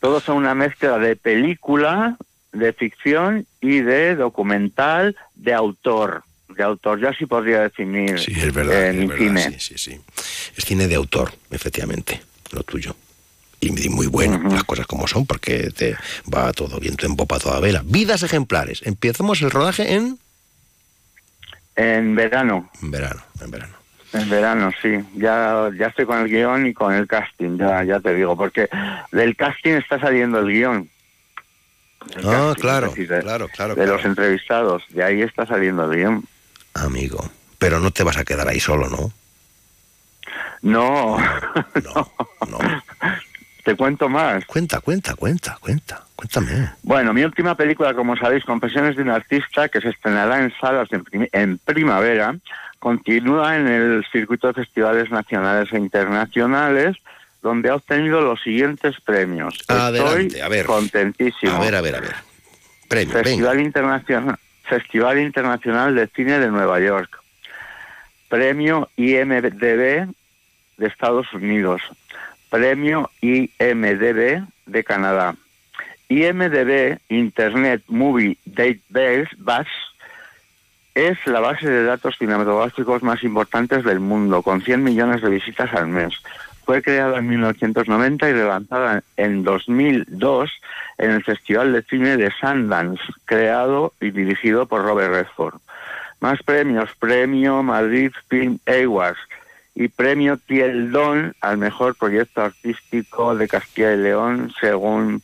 [0.00, 2.16] todos son una mezcla de película,
[2.52, 6.22] de ficción y de documental de autor.
[6.48, 9.40] De autor, yo así podría definir Sí, es verdad, eh, es mi verdad, cine.
[9.52, 10.00] sí, sí, sí.
[10.54, 12.20] Es cine de autor, efectivamente,
[12.52, 12.94] lo tuyo.
[13.60, 15.96] Y muy bueno, las cosas como son, porque te
[16.32, 17.82] va todo viento en popa toda vela.
[17.84, 18.80] Vidas ejemplares.
[18.84, 20.18] Empezamos el rodaje en...
[21.76, 22.68] En verano.
[22.82, 23.74] En verano, en verano.
[24.14, 24.98] En verano, sí.
[25.14, 28.68] Ya, ya estoy con el guion y con el casting, ya, ya te digo, porque
[29.12, 30.90] del casting está saliendo el guion.
[32.16, 33.96] El Ah, casting, claro, decir, de, claro, claro, De claro.
[33.96, 36.24] los entrevistados, de ahí está saliendo el guion.
[36.74, 37.30] Amigo.
[37.58, 39.12] Pero no te vas a quedar ahí solo, ¿no?
[40.62, 41.18] No,
[42.48, 42.58] no.
[43.64, 44.44] Te cuento más.
[44.46, 46.04] Cuenta, cuenta, cuenta, cuenta.
[46.16, 46.70] Cuéntame.
[46.82, 50.88] Bueno, mi última película, como sabéis, Confesiones de un artista, que se estrenará en salas
[50.92, 52.36] en, prim- en primavera,
[52.78, 56.96] continúa en el circuito de festivales nacionales e internacionales,
[57.40, 59.58] donde ha obtenido los siguientes premios.
[59.68, 60.66] Adelante, Estoy a ver.
[60.66, 61.52] contentísimo.
[61.52, 62.14] A ver, a ver, a ver.
[62.88, 63.24] Premio, venga.
[63.28, 67.18] Festival Internacional, Festival Internacional de Cine de Nueva York.
[68.28, 70.08] Premio IMDB
[70.76, 71.82] de Estados Unidos.
[72.50, 75.34] Premio IMDB de Canadá.
[76.08, 79.66] IMDB, Internet Movie Database, BAS,
[80.94, 85.72] es la base de datos cinematográficos más importantes del mundo, con 100 millones de visitas
[85.72, 86.12] al mes.
[86.66, 90.50] Fue creada en 1990 y relanzada en 2002
[90.98, 95.54] en el Festival de Cine de Sundance, creado y dirigido por Robert Redford.
[96.20, 99.18] Más premios, Premio Madrid Film Awards
[99.74, 105.22] y Premio Tieldón al mejor proyecto artístico de Castilla y León, según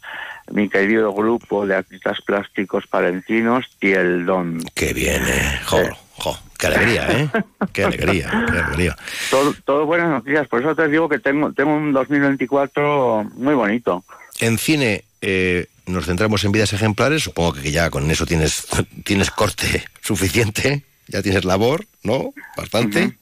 [0.50, 4.62] mi querido grupo de artistas plásticos palentinos, Tieldón.
[4.74, 5.60] Qué bien, eh.
[5.64, 5.78] Jo,
[6.12, 7.28] jo, qué alegría, ¿eh?
[7.72, 8.96] Qué alegría, qué alegría.
[9.30, 14.04] Todo, todo buenas noticias, por eso te digo que tengo, tengo un 2024 muy bonito.
[14.40, 18.66] En cine eh, nos centramos en vidas ejemplares, supongo que ya con eso tienes,
[19.04, 22.32] tienes corte suficiente, ya tienes labor, ¿no?
[22.56, 23.16] Bastante.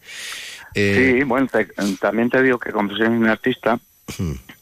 [0.77, 1.69] Eh, Sí, bueno, te-
[2.01, 3.79] también te digo que Confesiones de un artista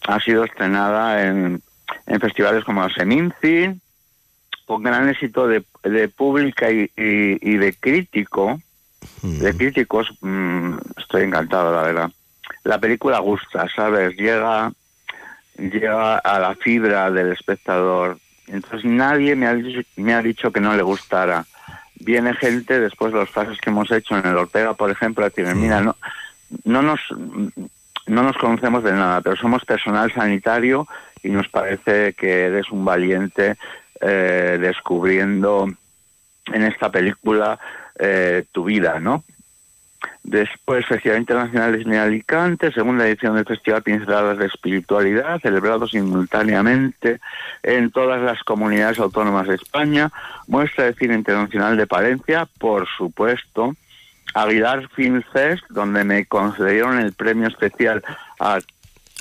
[0.06, 1.60] ha sido estrenada en,
[2.06, 3.80] en festivales como Seminci,
[4.66, 8.60] con gran éxito de, de pública y, y- y de crítico,
[9.22, 12.10] de críticos, mm, estoy encantado, la verdad.
[12.62, 14.16] La película gusta, ¿sabes?
[14.16, 14.72] Llega,
[15.58, 18.18] llega a la fibra del espectador.
[18.46, 21.44] Entonces nadie me ha dicho, me ha dicho que no le gustara.
[22.04, 25.30] Viene gente después de los pasos que hemos hecho en el Ortega, por ejemplo, a
[25.30, 25.96] decir, mira, no,
[26.64, 27.00] no nos
[28.06, 30.86] no nos conocemos de nada, pero somos personal sanitario
[31.22, 33.56] y nos parece que eres un valiente
[34.00, 35.66] eh, descubriendo
[36.52, 37.58] en esta película
[37.98, 39.24] eh, tu vida, ¿no?
[40.22, 47.20] Después, Festival Internacional de Alicante, segunda edición del Festival Pinceladas de Espiritualidad, celebrado simultáneamente
[47.62, 50.10] en todas las comunidades autónomas de España.
[50.48, 53.74] Muestra de Cine Internacional de Palencia, por supuesto.
[54.34, 58.02] Aguilar Film Fest, donde me concedieron el premio especial
[58.40, 58.58] a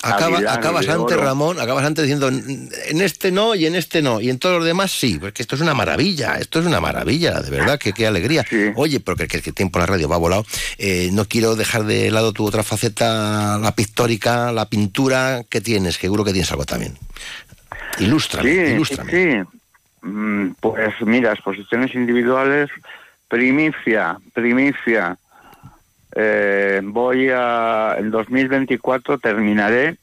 [0.01, 1.23] Acaba- acabas antes, Oro.
[1.23, 4.65] Ramón, acabas antes diciendo, en este no y en este no, y en todos los
[4.65, 8.05] demás sí, porque esto es una maravilla, esto es una maravilla, de verdad, que qué
[8.07, 8.43] alegría.
[8.75, 10.45] Oye, porque que, que el tiempo la radio va volado,
[10.77, 15.97] eh, no quiero dejar de lado tu otra faceta, la pictórica, la pintura que tienes,
[15.97, 16.97] que seguro que tienes algo también.
[17.99, 19.11] Ilústrame, Sí, ilústrame.
[19.11, 19.59] sí.
[20.01, 22.69] Mm, Pues mira, exposiciones individuales,
[23.29, 25.17] primicia, primicia.
[26.15, 29.97] Eh, voy a, en 2024 terminaré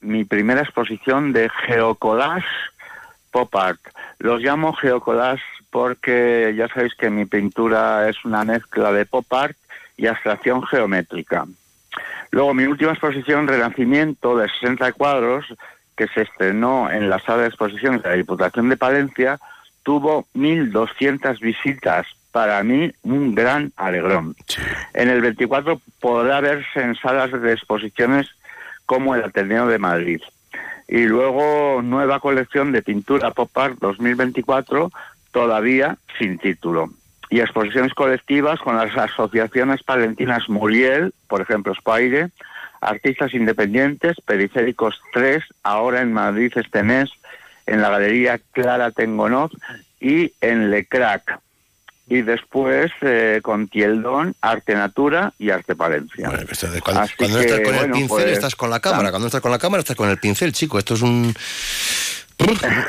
[0.00, 2.46] mi primera exposición de geocollage
[3.30, 3.80] pop art.
[4.18, 9.56] Los llamo geocollage porque ya sabéis que mi pintura es una mezcla de pop art
[9.96, 11.46] y abstracción geométrica.
[12.32, 15.46] Luego mi última exposición, Renacimiento, de 60 cuadros,
[15.96, 19.38] que se estrenó en la sala de exposiciones de la Diputación de Palencia,
[19.82, 22.06] tuvo 1.200 visitas.
[22.32, 24.36] Para mí, un gran alegrón.
[24.94, 28.28] En el 24 podrá verse en salas de exposiciones
[28.86, 30.20] como el Ateneo de Madrid.
[30.88, 34.90] Y luego, nueva colección de pintura Pop Art 2024,
[35.30, 36.90] todavía sin título.
[37.30, 42.30] Y exposiciones colectivas con las asociaciones palentinas Muriel, por ejemplo, Spaire,
[42.80, 47.10] Artistas Independientes, Periféricos 3, ahora en Madrid este mes,
[47.66, 49.50] en la Galería Clara Tengonov
[50.00, 51.38] y en Le Crac.
[52.10, 56.28] Y después eh, con Tieldón, Arte Natura y Arte Palencia.
[56.82, 59.10] Cuando, Así cuando no estás que, con el pincel, pues, estás con la cámara.
[59.10, 60.78] Cuando no estás con la cámara, estás con el pincel, chico.
[60.78, 61.32] Esto es un.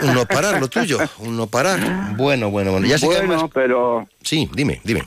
[0.02, 0.98] Un no parar lo tuyo.
[1.20, 1.80] Un no parar.
[2.16, 2.88] Bueno, bueno, bueno.
[2.88, 5.04] Ya sé que bueno, además- pero Sí, dime, dime.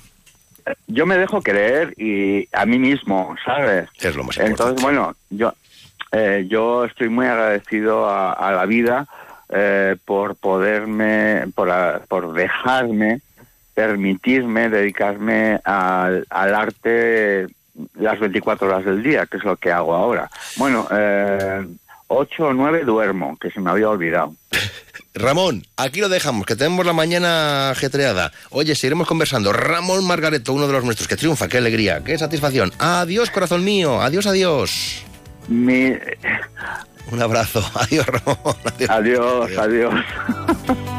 [0.86, 3.88] yo me dejo creer y a mí mismo, ¿sabes?
[4.00, 5.54] Es lo más Entonces, bueno, yo,
[6.12, 9.06] eh, yo estoy muy agradecido a, a la vida
[9.48, 13.20] eh, por poderme, por, a- por dejarme,
[13.74, 17.46] permitirme dedicarme al, al arte
[17.98, 20.30] las 24 horas del día, que es lo que hago ahora.
[20.56, 21.66] Bueno, eh,
[22.09, 24.34] 8 o 9 duermo, que se me había olvidado.
[25.14, 28.32] Ramón, aquí lo dejamos, que tenemos la mañana ajetreada.
[28.51, 29.52] Oye, seguiremos conversando.
[29.52, 32.72] Ramón Margareto, uno de los nuestros, que triunfa, qué alegría, qué satisfacción.
[32.78, 35.05] Adiós, corazón mío, adiós, adiós.
[35.48, 35.92] Mi...
[37.12, 38.56] Un abrazo, adiós, Ramón.
[38.88, 39.94] Adiós, adiós.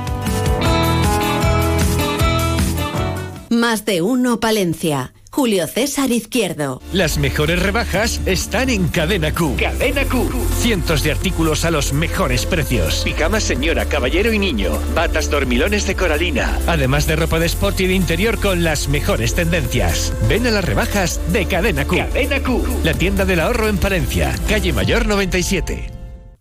[3.49, 5.13] Más de uno Palencia.
[5.29, 6.81] Julio César Izquierdo.
[6.93, 9.57] Las mejores rebajas están en Cadena Q.
[9.59, 10.29] Cadena Q.
[10.59, 13.01] Cientos de artículos a los mejores precios.
[13.03, 14.71] Pijamas señora, caballero y niño.
[14.95, 16.57] Batas dormilones de coralina.
[16.67, 20.13] Además de ropa de sport y de interior con las mejores tendencias.
[20.29, 21.97] Ven a las rebajas de Cadena Q.
[21.97, 22.63] Cadena Q.
[22.83, 24.33] La tienda del ahorro en Palencia.
[24.47, 25.91] Calle Mayor 97.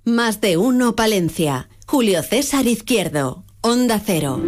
[0.04, 1.68] Más de uno Palencia.
[1.86, 3.44] Julio César Izquierdo.
[3.60, 4.40] Onda Cero.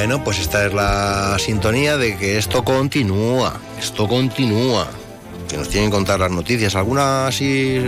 [0.00, 4.88] Bueno, pues esta es la sintonía de que esto continúa, esto continúa.
[5.46, 6.74] Que nos tienen que contar las noticias.
[6.74, 7.82] ¿Alguna así?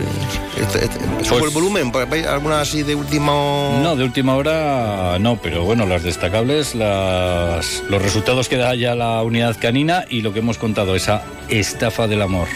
[0.61, 1.91] Este, este, ¿Sube Pues- el volumen?
[2.29, 3.81] ¿Alguna así de último...?
[3.83, 8.95] No, de última hora no, pero bueno, las destacables, las, los resultados que da ya
[8.95, 12.49] la unidad canina y lo que hemos contado, esa estafa del amor.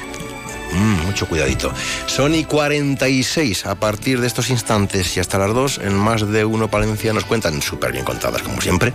[0.73, 1.73] Mm, mucho cuidadito.
[2.05, 6.45] Son y 46 a partir de estos instantes y hasta las 2 en más de
[6.45, 8.93] uno Palencia nos cuentan súper bien contadas, como siempre,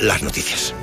[0.00, 0.74] las noticias.